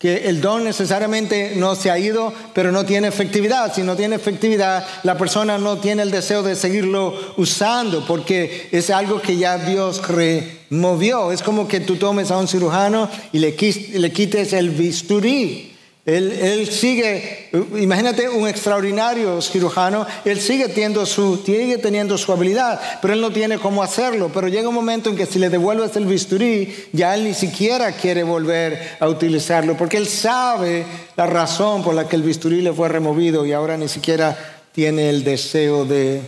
[0.00, 3.74] que el don necesariamente no se ha ido, pero no tiene efectividad.
[3.74, 8.88] Si no tiene efectividad, la persona no tiene el deseo de seguirlo usando, porque es
[8.88, 11.32] algo que ya Dios removió.
[11.32, 15.69] Es como que tú tomes a un cirujano y le, quites el bisturí.
[16.06, 23.12] Él, sigue, imagínate un extraordinario cirujano, él sigue teniendo, su, sigue teniendo su habilidad, pero
[23.12, 24.30] él no tiene cómo hacerlo.
[24.32, 27.92] Pero llega un momento en que si le devuelves el bisturí, ya él ni siquiera
[27.92, 30.86] quiere volver a utilizarlo, porque él sabe
[31.16, 34.36] la razón por la que el bisturí le fue removido y ahora ni siquiera
[34.72, 36.22] tiene el deseo de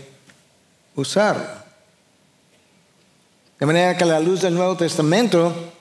[0.95, 1.63] usarlo.
[3.59, 5.72] De manera que la luz del Nuevo Testamento,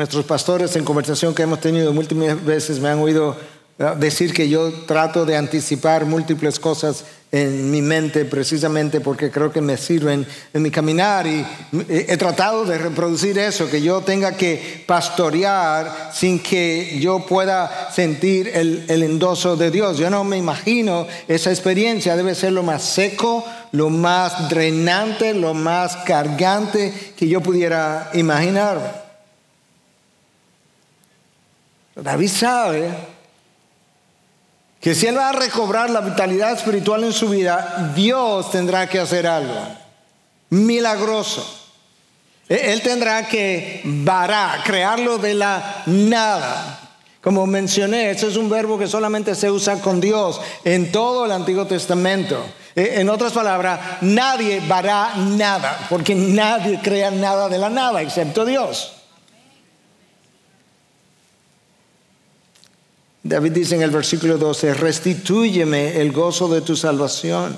[0.00, 3.36] Nuestros pastores en conversación que hemos tenido múltiples veces me han oído
[3.98, 9.60] decir que yo trato de anticipar múltiples cosas en mi mente precisamente porque creo que
[9.60, 11.44] me sirven en mi caminar y
[11.90, 18.48] he tratado de reproducir eso, que yo tenga que pastorear sin que yo pueda sentir
[18.54, 19.98] el, el endoso de Dios.
[19.98, 25.52] Yo no me imagino esa experiencia, debe ser lo más seco, lo más drenante, lo
[25.52, 29.09] más cargante que yo pudiera imaginar.
[32.02, 32.90] David sabe
[34.80, 38.98] que si él va a recobrar la vitalidad espiritual en su vida, Dios tendrá que
[38.98, 39.54] hacer algo
[40.48, 41.44] milagroso.
[42.48, 46.78] E, él tendrá que varar, crearlo de la nada.
[47.20, 51.32] Como mencioné, ese es un verbo que solamente se usa con Dios en todo el
[51.32, 52.42] Antiguo Testamento.
[52.74, 58.46] E, en otras palabras, nadie vará nada, porque nadie crea nada de la nada excepto
[58.46, 58.99] Dios.
[63.30, 67.56] David dice en el versículo 12, restitúyeme el gozo de tu salvación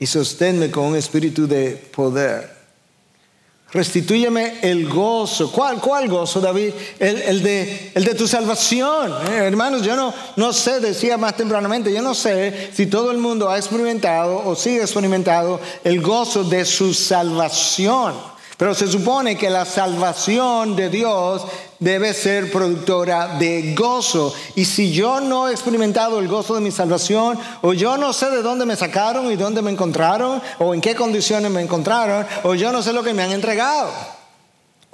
[0.00, 2.50] y sosténme con un espíritu de poder.
[3.70, 5.52] Restitúyeme el gozo.
[5.52, 6.72] ¿Cuál, cuál gozo, David?
[6.98, 9.12] El, de, tu salvación.
[9.30, 13.48] Eh, hermanos, yo no, sé, decía más tempranamente, yo no sé si todo el mundo
[13.48, 18.32] ha experimentado o sigue experimentando el gozo de su salvación.
[18.56, 21.42] Pero se supone que la salvación de Dios
[21.82, 24.32] debe ser productora de gozo.
[24.54, 28.30] Y si yo no he experimentado el gozo de mi salvación, o yo no sé
[28.30, 32.54] de dónde me sacaron y dónde me encontraron, o en qué condiciones me encontraron, o
[32.54, 33.90] yo no sé lo que me han entregado.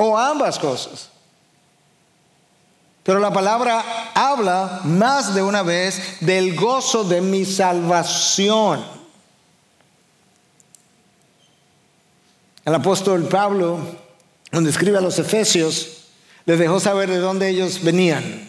[0.01, 1.09] o ambas cosas.
[3.03, 8.84] Pero la palabra habla más de una vez del gozo de mi salvación.
[12.64, 13.80] El apóstol Pablo,
[14.53, 15.97] cuando escribe a los Efesios,
[16.49, 18.49] les dejó saber de dónde ellos venían.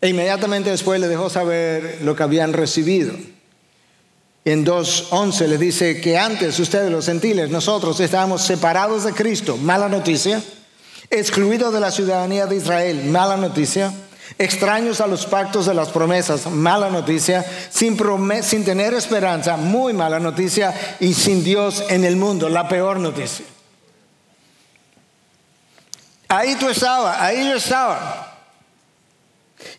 [0.00, 3.12] E inmediatamente después les dejó saber lo que habían recibido.
[4.46, 9.90] En 2.11 les dice que antes ustedes los gentiles, nosotros estábamos separados de Cristo, mala
[9.90, 10.42] noticia,
[11.10, 13.92] excluidos de la ciudadanía de Israel, mala noticia,
[14.38, 17.98] extraños a los pactos de las promesas, mala noticia, sin,
[18.42, 23.44] sin tener esperanza, muy mala noticia, y sin Dios en el mundo, la peor noticia.
[26.28, 28.34] Ahí tú estabas, ahí yo estaba.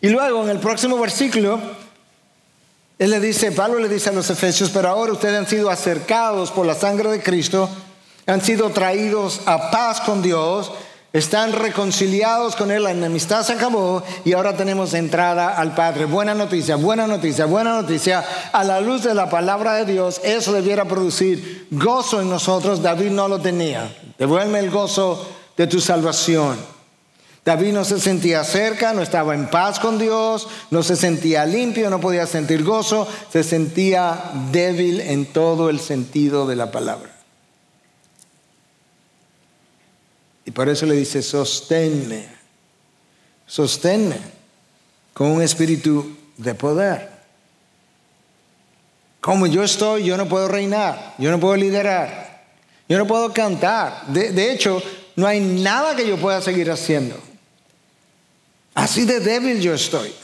[0.00, 1.60] Y luego en el próximo versículo,
[2.98, 6.50] él le dice, Pablo le dice a los efesios, pero ahora ustedes han sido acercados
[6.50, 7.68] por la sangre de Cristo,
[8.26, 10.72] han sido traídos a paz con Dios,
[11.12, 16.04] están reconciliados con Él, la enemistad se acabó y ahora tenemos entrada al Padre.
[16.04, 18.24] Buena noticia, buena noticia, buena noticia.
[18.52, 22.82] A la luz de la palabra de Dios, eso debiera producir gozo en nosotros.
[22.82, 23.90] David no lo tenía.
[24.18, 26.56] Devuelve el gozo de tu salvación.
[27.44, 31.90] David no se sentía cerca, no estaba en paz con Dios, no se sentía limpio,
[31.90, 37.10] no podía sentir gozo, se sentía débil en todo el sentido de la palabra.
[40.44, 42.28] Y por eso le dice, sosténme,
[43.46, 44.16] sosténme
[45.12, 47.10] con un espíritu de poder.
[49.20, 52.46] Como yo estoy, yo no puedo reinar, yo no puedo liderar,
[52.88, 54.06] yo no puedo cantar.
[54.08, 54.82] De, de hecho,
[55.18, 57.16] no hay nada que yo pueda seguir haciendo.
[58.72, 60.14] Así de débil yo estoy.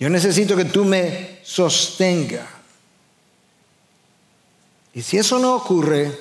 [0.00, 2.48] Yo necesito que tú me sostenga.
[4.92, 6.18] Y si eso no ocurre,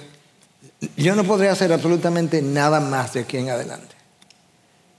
[0.95, 3.95] yo no podría hacer absolutamente nada más de aquí en adelante.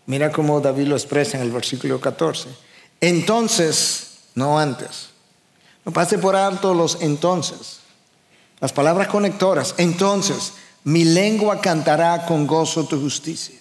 [0.07, 2.49] Mira cómo David lo expresa en el versículo 14.
[3.01, 5.11] Entonces, no antes.
[5.85, 7.79] No pase por alto los entonces.
[8.59, 9.77] Las palabras conectoras.
[9.79, 10.55] Entonces,
[10.87, 13.57] mi lengua cantará con gozo tu justicia.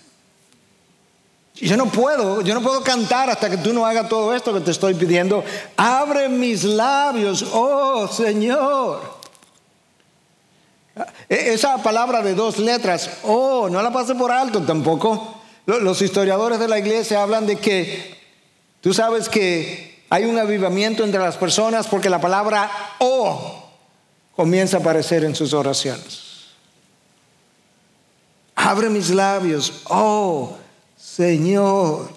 [1.56, 4.60] Yo no puedo, yo no puedo cantar hasta que tú no hagas todo esto que
[4.60, 5.44] te estoy pidiendo.
[5.76, 9.02] Abre mis labios, oh Señor.
[11.28, 15.42] E, esa palabra de dos letras, oh, no la pase por alto tampoco.
[15.66, 18.20] Los historiadores de la iglesia hablan de que
[18.82, 22.70] tú sabes que hay un avivamiento entre las personas porque la palabra
[23.00, 23.64] oh
[24.36, 26.25] comienza a aparecer en sus oraciones.
[28.56, 30.56] Abre mis labios, oh
[30.98, 32.10] Señor,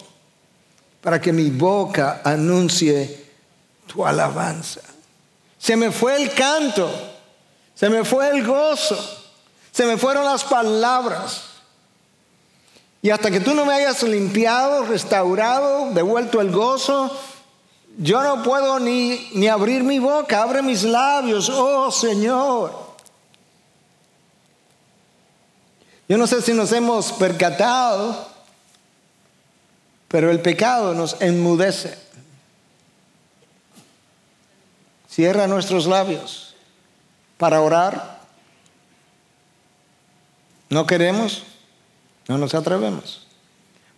[1.01, 3.27] para que mi boca anuncie
[3.85, 4.81] tu alabanza.
[5.57, 6.89] Se me fue el canto,
[7.75, 8.97] se me fue el gozo,
[9.71, 11.43] se me fueron las palabras.
[13.01, 17.11] Y hasta que tú no me hayas limpiado, restaurado, devuelto el gozo,
[17.97, 22.88] yo no puedo ni, ni abrir mi boca, abre mis labios, oh Señor.
[26.09, 28.29] Yo no sé si nos hemos percatado
[30.09, 31.97] pero el pecado nos enmudece.
[35.07, 36.55] Cierra nuestros labios
[37.37, 38.19] para orar.
[40.69, 41.43] No queremos,
[42.27, 43.27] no nos atrevemos.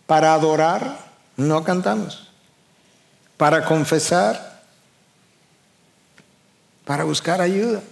[0.06, 0.98] Para adorar,
[1.36, 2.28] no cantamos.
[3.38, 4.62] Para confesar,
[6.84, 7.82] para buscar ayuda.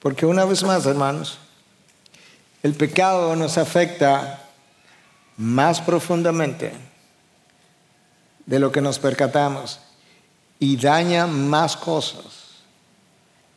[0.00, 1.38] Porque una vez más, hermanos,
[2.62, 4.44] el pecado nos afecta
[5.36, 6.72] más profundamente
[8.46, 9.78] de lo que nos percatamos
[10.58, 12.48] y daña más cosas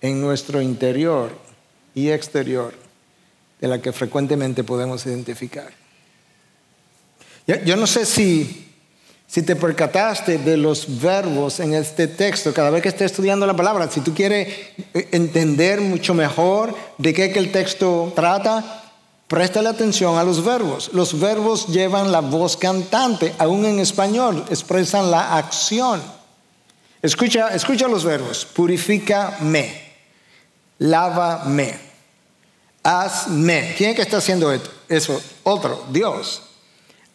[0.02, 1.32] en nuestro interior
[1.96, 2.74] y exterior
[3.60, 5.70] de la que frecuentemente podemos identificar.
[7.66, 8.72] Yo, no sé si,
[9.28, 13.56] si te percataste de los verbos en este texto, cada vez que estés estudiando la
[13.56, 14.48] palabra, si tú quieres
[14.94, 18.81] entender mucho mejor de qué que el texto trata,
[19.32, 20.90] Préstale atención a los verbos.
[20.92, 26.04] Los verbos llevan la voz cantante, aún en español, expresan la acción.
[27.02, 28.44] Escucha, escucha los verbos.
[28.44, 29.94] Purifícame,
[30.80, 31.80] lávame,
[32.84, 33.74] hazme.
[33.78, 34.52] ¿Quién que está haciendo
[34.90, 35.24] eso?
[35.44, 36.42] Otro, Dios.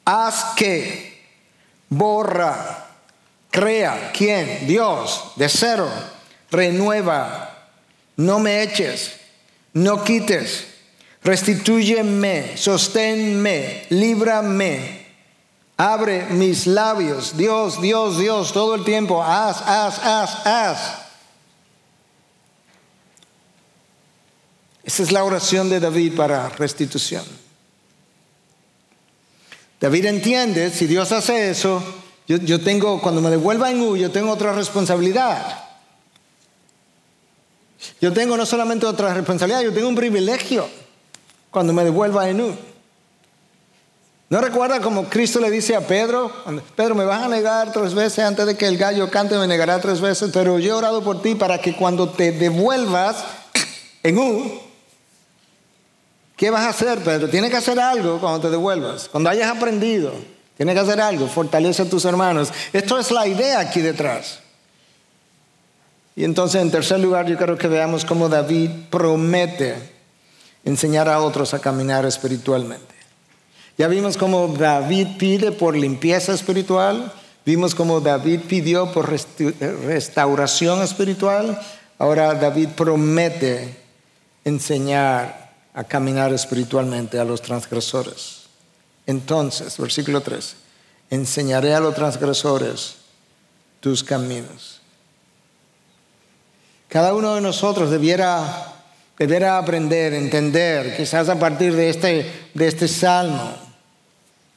[0.06, 1.22] Haz que,
[1.90, 2.86] borra,
[3.50, 4.10] crea.
[4.16, 4.66] ¿Quién?
[4.66, 5.86] Dios, de cero.
[6.50, 7.68] Renueva,
[8.16, 9.16] no me eches,
[9.74, 10.75] no quites
[11.26, 15.06] Restitúyeme, sosténme, líbrame.
[15.76, 17.36] Abre mis labios.
[17.36, 19.24] Dios, Dios, Dios, todo el tiempo.
[19.24, 20.78] Haz, haz, haz, haz.
[24.84, 27.24] Esa es la oración de David para restitución.
[29.80, 31.82] David entiende, si Dios hace eso,
[32.28, 35.64] yo, tengo, cuando me devuelva en U, yo tengo otra responsabilidad.
[38.00, 40.85] Yo tengo no solamente otra responsabilidad, yo tengo un privilegio
[41.56, 42.54] cuando me devuelva en U.
[44.28, 46.30] ¿No recuerda como Cristo le dice a Pedro,
[46.76, 49.80] Pedro, me vas a negar tres veces antes de que el gallo cante, me negará
[49.80, 53.24] tres veces, pero yo he orado por ti para que cuando te devuelvas
[54.02, 54.60] en U,
[56.36, 57.30] ¿qué vas a hacer, Pedro?
[57.30, 60.12] Tienes que hacer algo cuando te devuelvas, cuando hayas aprendido,
[60.58, 62.52] tienes que hacer algo, fortalece a tus hermanos.
[62.74, 64.40] Esto es la idea aquí detrás.
[66.14, 69.95] Y entonces, en tercer lugar, yo creo que veamos cómo David promete
[70.66, 72.94] enseñar a otros a caminar espiritualmente.
[73.78, 77.10] Ya vimos cómo David pide por limpieza espiritual,
[77.46, 81.58] vimos cómo David pidió por restauración espiritual,
[81.98, 83.80] ahora David promete
[84.44, 88.42] enseñar a caminar espiritualmente a los transgresores.
[89.06, 90.56] Entonces, versículo 3,
[91.10, 92.96] enseñaré a los transgresores
[93.80, 94.80] tus caminos.
[96.88, 98.75] Cada uno de nosotros debiera,
[99.18, 103.54] debiera aprender, entender, quizás a partir de este, de este salmo,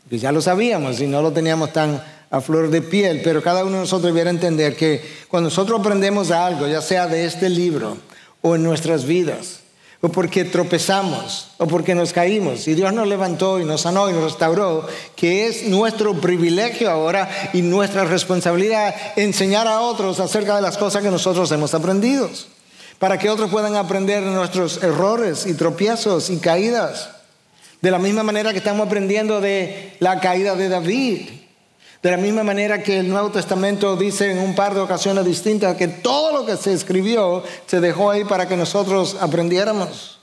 [0.09, 2.01] que ya lo sabíamos y no lo teníamos tan
[2.31, 6.31] a flor de piel, pero cada uno de nosotros debiera entender que cuando nosotros aprendemos
[6.31, 7.97] algo, ya sea de este libro
[8.41, 9.61] o en nuestras vidas,
[10.01, 14.13] o porque tropezamos, o porque nos caímos, y Dios nos levantó y nos sanó y
[14.13, 20.61] nos restauró, que es nuestro privilegio ahora y nuestra responsabilidad enseñar a otros acerca de
[20.61, 22.29] las cosas que nosotros hemos aprendido,
[22.99, 27.09] para que otros puedan aprender nuestros errores y tropiezos y caídas.
[27.81, 31.29] De la misma manera que estamos aprendiendo de la caída de David.
[32.03, 35.77] De la misma manera que el Nuevo Testamento dice en un par de ocasiones distintas
[35.77, 40.19] que todo lo que se escribió se dejó ahí para que nosotros aprendiéramos.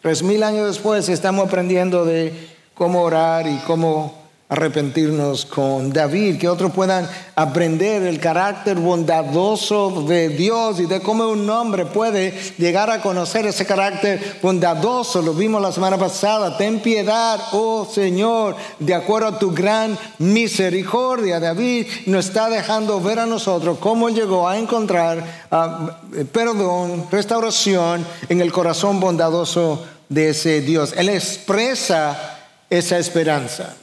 [0.00, 6.48] Tres mil años después estamos aprendiendo de cómo orar y cómo arrepentirnos con David, que
[6.48, 12.90] otros puedan aprender el carácter bondadoso de Dios y de cómo un hombre puede llegar
[12.90, 15.20] a conocer ese carácter bondadoso.
[15.20, 16.56] Lo vimos la semana pasada.
[16.56, 21.40] Ten piedad, oh Señor, de acuerdo a tu gran misericordia.
[21.40, 25.98] David nos está dejando ver a nosotros cómo llegó a encontrar ah,
[26.32, 30.94] perdón, restauración en el corazón bondadoso de ese Dios.
[30.96, 32.38] Él expresa
[32.70, 33.76] esa esperanza.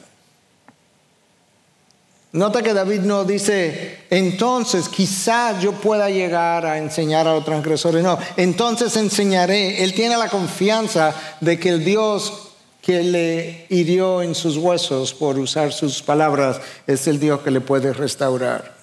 [2.36, 8.04] Nota que David no dice, entonces quizás yo pueda llegar a enseñar a los transgresores.
[8.04, 9.82] No, entonces enseñaré.
[9.82, 12.50] Él tiene la confianza de que el Dios
[12.82, 17.62] que le hirió en sus huesos por usar sus palabras es el Dios que le
[17.62, 18.76] puede restaurar.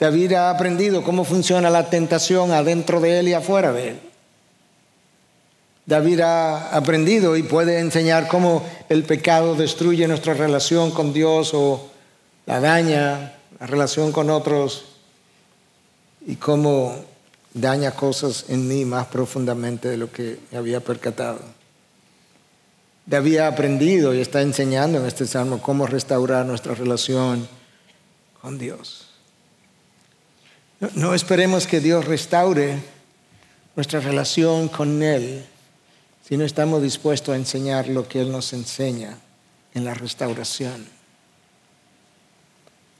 [0.00, 4.00] David ha aprendido cómo funciona la tentación adentro de él y afuera de él.
[5.86, 11.88] David ha aprendido y puede enseñar cómo el pecado destruye nuestra relación con Dios o
[12.48, 14.86] la daña, la relación con otros
[16.26, 17.04] y cómo
[17.52, 21.40] daña cosas en mí más profundamente de lo que me había percatado.
[23.04, 27.46] David ha aprendido y está enseñando en este salmo cómo restaurar nuestra relación
[28.40, 29.10] con Dios.
[30.94, 32.78] No esperemos que Dios restaure
[33.76, 35.44] nuestra relación con Él
[36.26, 39.18] si no estamos dispuestos a enseñar lo que Él nos enseña
[39.74, 40.97] en la restauración.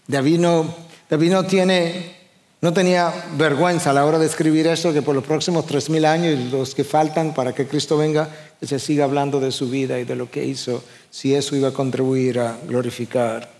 [0.08, 2.16] David no, tiene,
[2.62, 6.06] no tenía vergüenza a la hora de escribir esto, que por los próximos tres mil
[6.06, 8.28] años y los que faltan para que Cristo venga,
[8.62, 11.72] se siga hablando de su vida y de lo que hizo, si eso iba a
[11.72, 13.52] contribuir a glorificar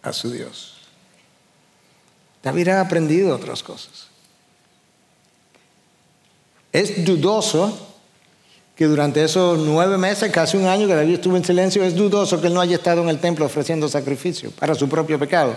[0.00, 0.78] a su Dios.
[2.42, 4.08] David ha aprendido otras cosas.
[6.72, 7.91] Es dudoso
[8.74, 12.40] que durante esos nueve meses, casi un año que David estuvo en silencio, es dudoso
[12.40, 15.54] que él no haya estado en el templo ofreciendo sacrificio para su propio pecado.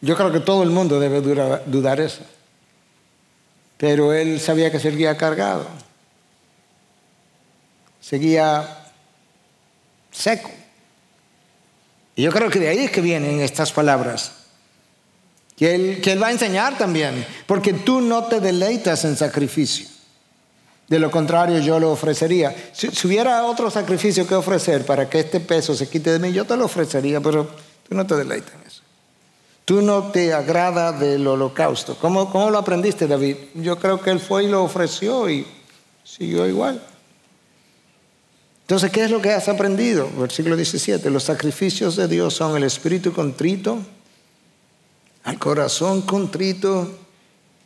[0.00, 2.20] Yo creo que todo el mundo debe dudar eso.
[3.78, 5.66] Pero él sabía que seguía cargado.
[8.00, 8.84] Seguía
[10.12, 10.50] seco.
[12.14, 14.32] Y yo creo que de ahí es que vienen estas palabras.
[15.56, 17.26] Que él, que él va a enseñar también.
[17.46, 19.95] Porque tú no te deleitas en sacrificio.
[20.88, 22.54] De lo contrario, yo lo ofrecería.
[22.72, 26.44] Si, hubiera otro sacrificio que ofrecer para que este peso se quite de mí, yo
[26.44, 27.48] te lo ofrecería, pero
[27.88, 28.82] tú no te deleitas en eso.
[29.64, 31.96] Tú no te agrada del holocausto.
[32.00, 33.36] ¿Cómo, ¿Cómo lo aprendiste, David?
[33.54, 35.44] Yo creo que él fue y lo ofreció y
[36.04, 36.80] siguió igual.
[38.62, 40.08] Entonces, ¿qué es lo que has aprendido?
[40.16, 43.78] Versículo 17, los sacrificios de Dios son el espíritu contrito,
[45.24, 46.88] al corazón contrito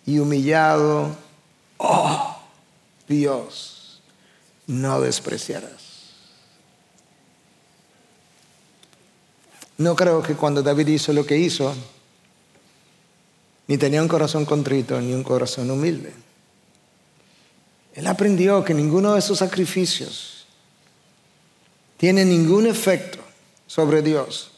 [0.07, 1.17] y humillado.
[1.77, 2.30] ¡Oh!
[3.11, 4.01] Dios
[4.69, 5.91] no despreciarás.
[9.79, 11.75] No creo que cuando David hizo lo que hizo,
[13.67, 16.13] ni tenía un corazón contrito ni un corazón humilde.
[17.95, 20.47] Él aprendió que ninguno de esos sacrificios
[21.97, 23.19] tiene ningún efecto
[23.67, 24.53] sobre Dios,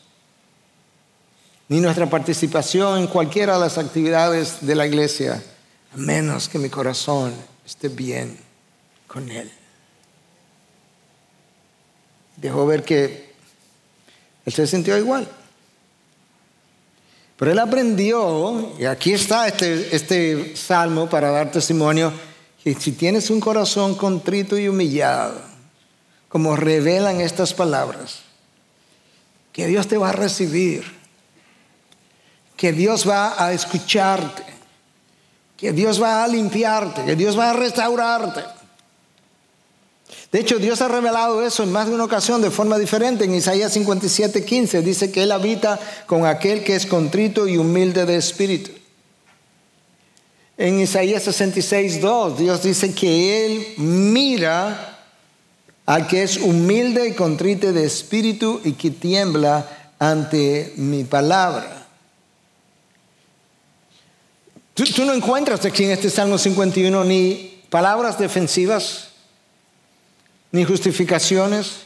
[1.68, 5.42] ni nuestra participación en cualquiera de las actividades de la iglesia,
[5.94, 7.32] a menos que mi corazón
[7.64, 8.38] esté bien
[9.06, 9.50] con Él.
[12.36, 13.32] Dejó ver que
[14.44, 15.28] él se sintió igual.
[17.36, 22.12] Pero él aprendió, y aquí está este, este salmo para dar testimonio,
[22.62, 25.40] que si tienes un corazón contrito y humillado,
[26.28, 28.20] como revelan estas palabras,
[29.52, 30.84] que Dios te va a recibir,
[32.56, 34.44] que Dios va a escucharte,
[35.62, 38.40] que Dios va a limpiarte, que Dios va a restaurarte.
[40.32, 43.26] De hecho, Dios ha revelado eso en más de una ocasión de forma diferente.
[43.26, 48.06] En Isaías 57, 15 dice que Él habita con aquel que es contrito y humilde
[48.06, 48.72] de espíritu.
[50.58, 54.98] En Isaías 66, 2, Dios dice que Él mira
[55.86, 59.64] al que es humilde y contrito de espíritu y que tiembla
[60.00, 61.81] ante mi palabra.
[64.74, 69.08] Tú, no encuentras aquí en este Salmo 51 ni palabras defensivas
[70.50, 71.84] ni justificaciones,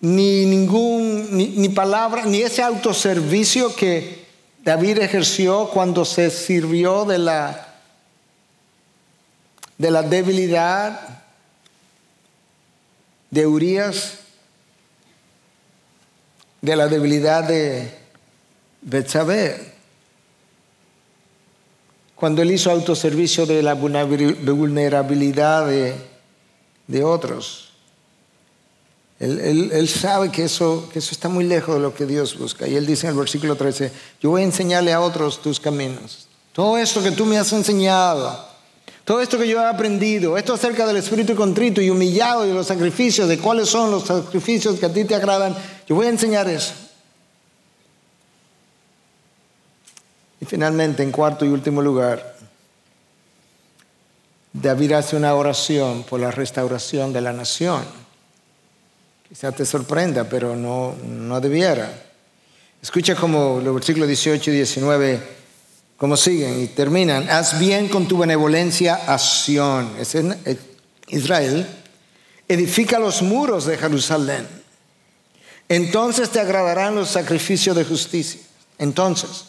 [0.00, 4.26] ni ningún, ni, palabra, ni ese autoservicio que
[4.64, 7.74] David ejerció cuando se sirvió de la,
[9.76, 11.22] de la debilidad
[13.30, 14.18] de Urias,
[16.60, 17.96] de la debilidad de
[18.82, 19.77] Betsabé.
[22.18, 26.08] Cuando él hizo autoservicio de la vulnerabilidad de
[26.88, 27.66] de otros.
[29.20, 32.66] Él, sabe que eso, que eso está muy lejos de lo que Dios busca.
[32.68, 36.28] Y él dice en el versículo 13, yo voy a enseñarle a otros tus caminos.
[36.52, 38.46] Todo esto que tú me has enseñado,
[39.04, 42.68] todo esto que yo he aprendido, esto acerca del espíritu contrito y humillado y los
[42.68, 45.56] sacrificios, de cuáles son los sacrificios que a ti te agradan,
[45.88, 46.72] yo voy a enseñar eso.
[50.48, 52.36] Finalmente, en cuarto y último lugar,
[54.52, 57.84] David hace una oración por la restauración de la nación.
[59.28, 61.92] Quizá te sorprenda, pero no, no debiera.
[62.80, 65.22] Escucha como los versículos 18 y 19,
[65.98, 67.28] como siguen y terminan.
[67.28, 70.16] Haz bien con tu benevolencia a Sión, es
[71.08, 71.66] Israel.
[72.48, 74.48] Edifica los muros de Jerusalén.
[75.68, 78.40] Entonces te agradarán los sacrificios de justicia.
[78.78, 79.47] Entonces,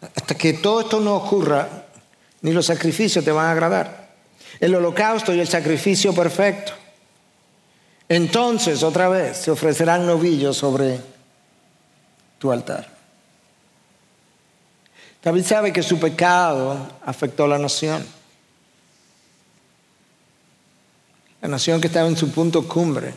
[0.00, 1.86] hasta que todo esto no ocurra,
[2.42, 4.08] ni los sacrificios te van a agradar.
[4.60, 6.72] El holocausto y el sacrificio perfecto.
[8.08, 11.00] Entonces, otra vez, se ofrecerán novillos sobre
[12.38, 12.88] tu altar.
[15.22, 18.06] David sabe que su pecado afectó a la nación.
[21.42, 23.14] La nación que estaba en su punto cumbre.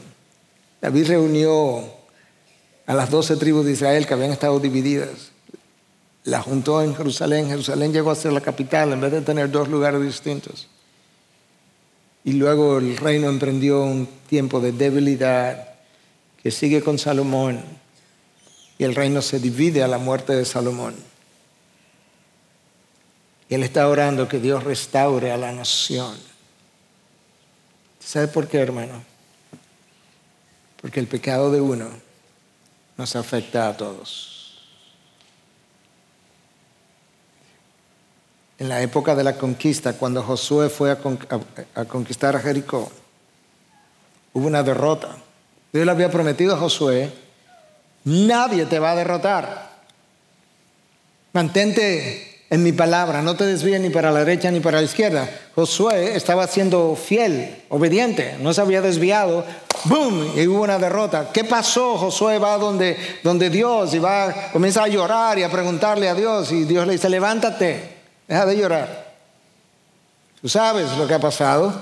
[0.81, 1.83] David reunió
[2.85, 5.31] a las doce tribus de Israel que habían estado divididas
[6.23, 7.47] la juntó en Jerusalén.
[7.47, 10.67] Jerusalén llegó a ser la capital en vez de tener dos lugares distintos.
[12.23, 15.69] Y luego el reino emprendió un tiempo de debilidad
[16.41, 17.63] que sigue con Salomón.
[18.77, 20.95] Y el reino se divide a la muerte de Salomón.
[23.49, 26.17] Y él está orando que Dios restaure a la nación.
[27.99, 29.03] ¿Sabe por qué, hermano?
[30.81, 31.89] Porque el pecado de uno
[32.97, 34.30] nos afecta a todos.
[38.61, 42.91] En la época de la conquista, cuando Josué fue a, conquistar a Jericó,
[44.33, 45.17] hubo una derrota.
[45.73, 47.11] Dios le había prometido a Josué,
[48.03, 49.71] nadie te va a derrotar.
[51.33, 55.27] Mantente en mi palabra, no te desvíes ni para la derecha ni para la izquierda.
[55.55, 59.43] Josué estaba siendo fiel, obediente, no se había desviado.
[59.85, 60.37] ¡Bum!
[60.37, 61.31] Y hubo una derrota.
[61.33, 61.97] ¿Qué pasó?
[61.97, 66.51] Josué va donde, donde Dios y va, comienza a llorar y a preguntarle a Dios
[66.51, 67.90] y Dios le dice, levántate.
[68.31, 69.13] Deja de llorar.
[70.39, 71.73] Tú sabes lo que ha pasado.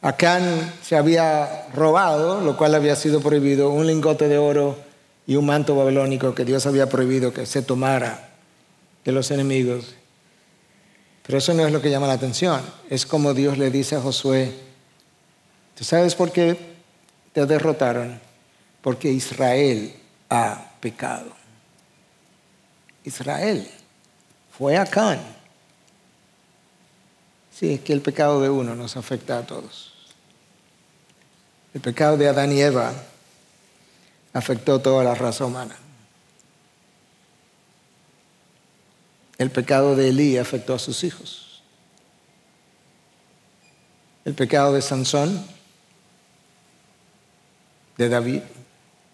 [0.00, 4.78] Acán se había robado, lo cual había sido prohibido, un lingote de oro
[5.26, 8.28] y un manto babilónico que Dios había prohibido que se tomara
[9.04, 9.96] de los enemigos.
[11.26, 12.62] Pero eso no es lo que llama la atención.
[12.88, 14.52] Es como Dios le dice a Josué,
[15.76, 16.56] ¿tú sabes por qué
[17.32, 18.20] te derrotaron?
[18.80, 19.92] Porque Israel
[20.30, 21.41] ha pecado.
[23.04, 23.68] Israel.
[24.56, 25.20] Fue Acán
[27.52, 29.92] Sí, es que el pecado de uno nos afecta a todos.
[31.74, 32.92] El pecado de Adán y Eva
[34.32, 35.76] afectó a toda la raza humana.
[39.38, 41.62] El pecado de Elí afectó a sus hijos.
[44.24, 45.44] El pecado de Sansón,
[47.98, 48.42] de David,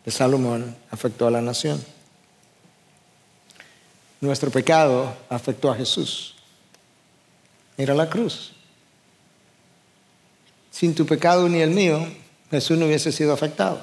[0.04, 1.82] de Salomón, afectó a la nación.
[4.20, 6.34] Nuestro pecado afectó a Jesús.
[7.76, 8.52] Mira la cruz.
[10.70, 12.04] Sin tu pecado ni el mío,
[12.50, 13.80] Jesús no hubiese sido afectado.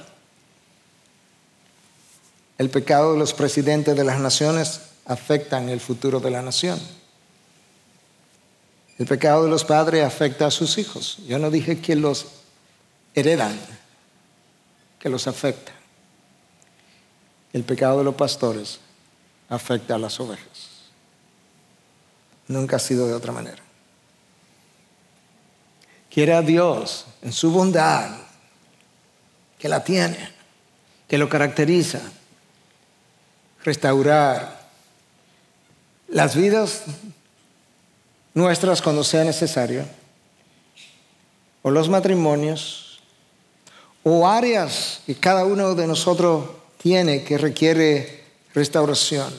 [2.57, 6.79] El pecado de los presidentes de las naciones afectan el futuro de la nación.
[8.97, 11.17] El pecado de los padres afecta a sus hijos.
[11.27, 12.27] Yo no dije que los
[13.13, 13.57] heredan,
[14.99, 15.73] que los afecta.
[17.51, 18.79] El pecado de los pastores
[19.49, 20.69] afecta a las ovejas.
[22.47, 23.61] Nunca ha sido de otra manera.
[26.09, 28.09] Quiere a Dios en su bondad,
[29.59, 30.29] que la tiene,
[31.07, 32.01] que lo caracteriza,
[33.63, 34.65] restaurar
[36.07, 36.83] las vidas
[38.33, 39.85] nuestras cuando sea necesario,
[41.63, 43.01] o los matrimonios,
[44.03, 46.45] o áreas que cada uno de nosotros
[46.77, 48.24] tiene que requiere
[48.55, 49.31] restauración,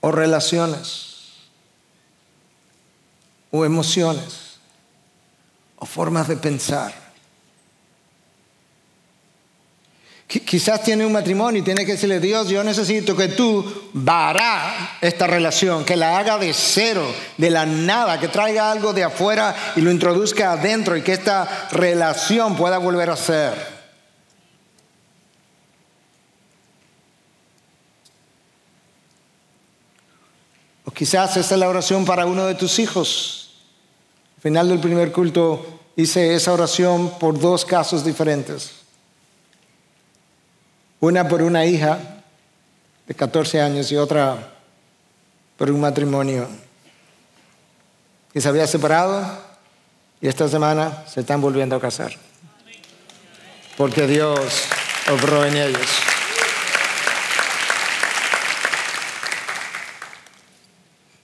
[0.00, 1.06] o relaciones,
[3.50, 4.58] o emociones,
[5.76, 7.08] o formas de pensar.
[10.26, 15.26] Quizás tiene un matrimonio y tiene que decirle, Dios, yo necesito que tú vará esta
[15.26, 19.80] relación, que la haga de cero, de la nada, que traiga algo de afuera y
[19.80, 23.77] lo introduzca adentro y que esta relación pueda volver a ser.
[30.98, 33.52] Quizás esta es la oración para uno de tus hijos.
[34.34, 38.72] Al final del primer culto hice esa oración por dos casos diferentes.
[40.98, 42.00] Una por una hija
[43.06, 44.54] de 14 años y otra
[45.56, 46.48] por un matrimonio
[48.32, 49.24] que se había separado
[50.20, 52.10] y esta semana se están volviendo a casar.
[53.76, 54.64] Porque Dios
[55.08, 56.07] obró en ellos.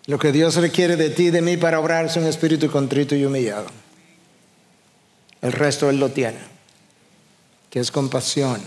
[0.06, 3.14] Lo que Dios requiere de ti y de mí para obrar es un espíritu contrito
[3.14, 3.66] y humillado.
[5.40, 6.38] El resto Él lo tiene,
[7.70, 8.60] que es compasión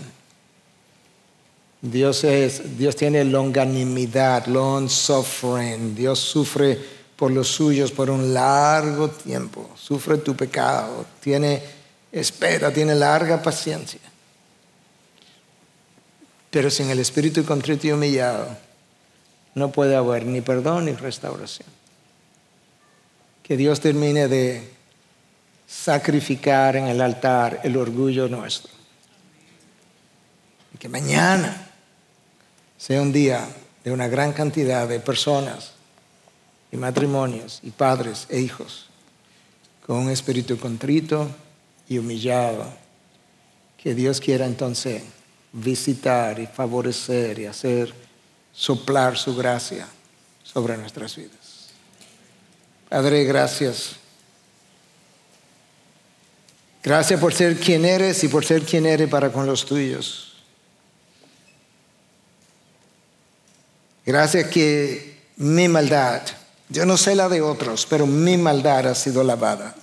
[1.80, 5.94] Dios, es, Dios tiene longanimidad, long suffering.
[5.94, 6.78] Dios sufre
[7.16, 9.70] por los suyos por un largo tiempo.
[9.76, 11.06] Sufre tu pecado.
[11.20, 11.62] Tiene
[12.10, 14.00] espera, tiene larga paciencia.
[16.50, 18.67] Pero sin el espíritu contrito y humillado
[19.58, 21.68] no puede haber ni perdón ni restauración.
[23.42, 24.70] Que Dios termine de
[25.66, 28.72] sacrificar en el altar el orgullo nuestro.
[30.74, 31.70] Y que mañana
[32.78, 33.46] sea un día
[33.84, 35.72] de una gran cantidad de personas
[36.70, 38.88] y matrimonios y padres e hijos
[39.86, 41.28] con un espíritu contrito
[41.88, 42.66] y humillado,
[43.82, 45.02] que Dios quiera entonces
[45.52, 47.94] visitar y favorecer y hacer
[48.58, 49.86] soplar su gracia
[50.42, 51.68] sobre nuestras vidas.
[52.88, 53.92] Padre, gracias.
[56.82, 60.42] Gracias por ser quien eres y por ser quien eres para con los tuyos.
[64.04, 66.22] Gracias que mi maldad,
[66.68, 69.76] yo no sé la de otros, pero mi maldad ha sido lavada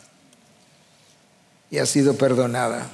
[1.69, 2.89] y ha sido perdonada.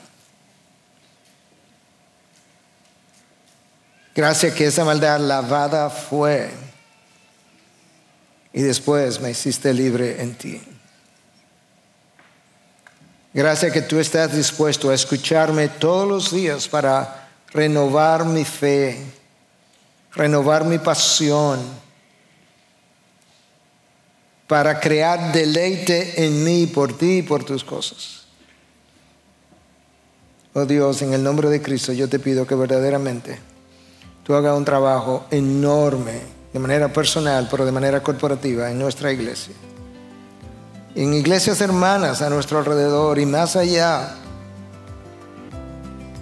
[4.16, 6.50] Gracias que esa maldad lavada fue
[8.54, 10.62] y después me hiciste libre en ti.
[13.34, 19.02] Gracias que tú estás dispuesto a escucharme todos los días para renovar mi fe
[20.14, 21.60] renovar mi pasión,
[24.48, 28.26] para crear deleite en mí por ti y por tus cosas.
[30.54, 33.40] Oh Dios, en el nombre de Cristo yo te pido que verdaderamente
[34.40, 36.22] tú un trabajo enorme,
[36.54, 39.54] de manera personal, pero de manera corporativa en nuestra iglesia.
[40.96, 44.16] En iglesias hermanas a nuestro alrededor y más allá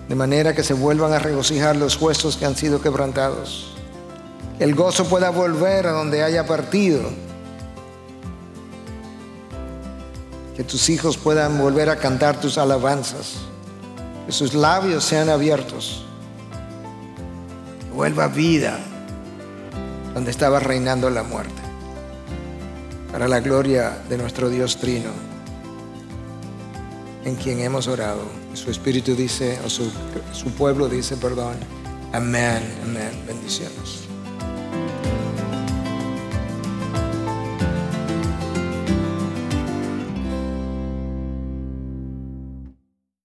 [0.07, 3.69] de manera que se vuelvan a regocijar los huesos que han sido quebrantados
[4.59, 7.09] el gozo pueda volver a donde haya partido.
[10.57, 13.35] Que tus hijos puedan volver a cantar tus alabanzas.
[14.25, 16.05] Que sus labios sean abiertos.
[17.99, 18.79] Vuelva vida
[20.13, 21.61] donde estaba reinando la muerte.
[23.11, 25.09] para la gloria de nuestro Dios Trino,
[27.25, 28.21] en quien hemos orado.
[28.53, 29.91] Su Espíritu dice, o su,
[30.31, 31.57] su pueblo dice, perdón,
[32.13, 33.98] amén, amén, bendiciones.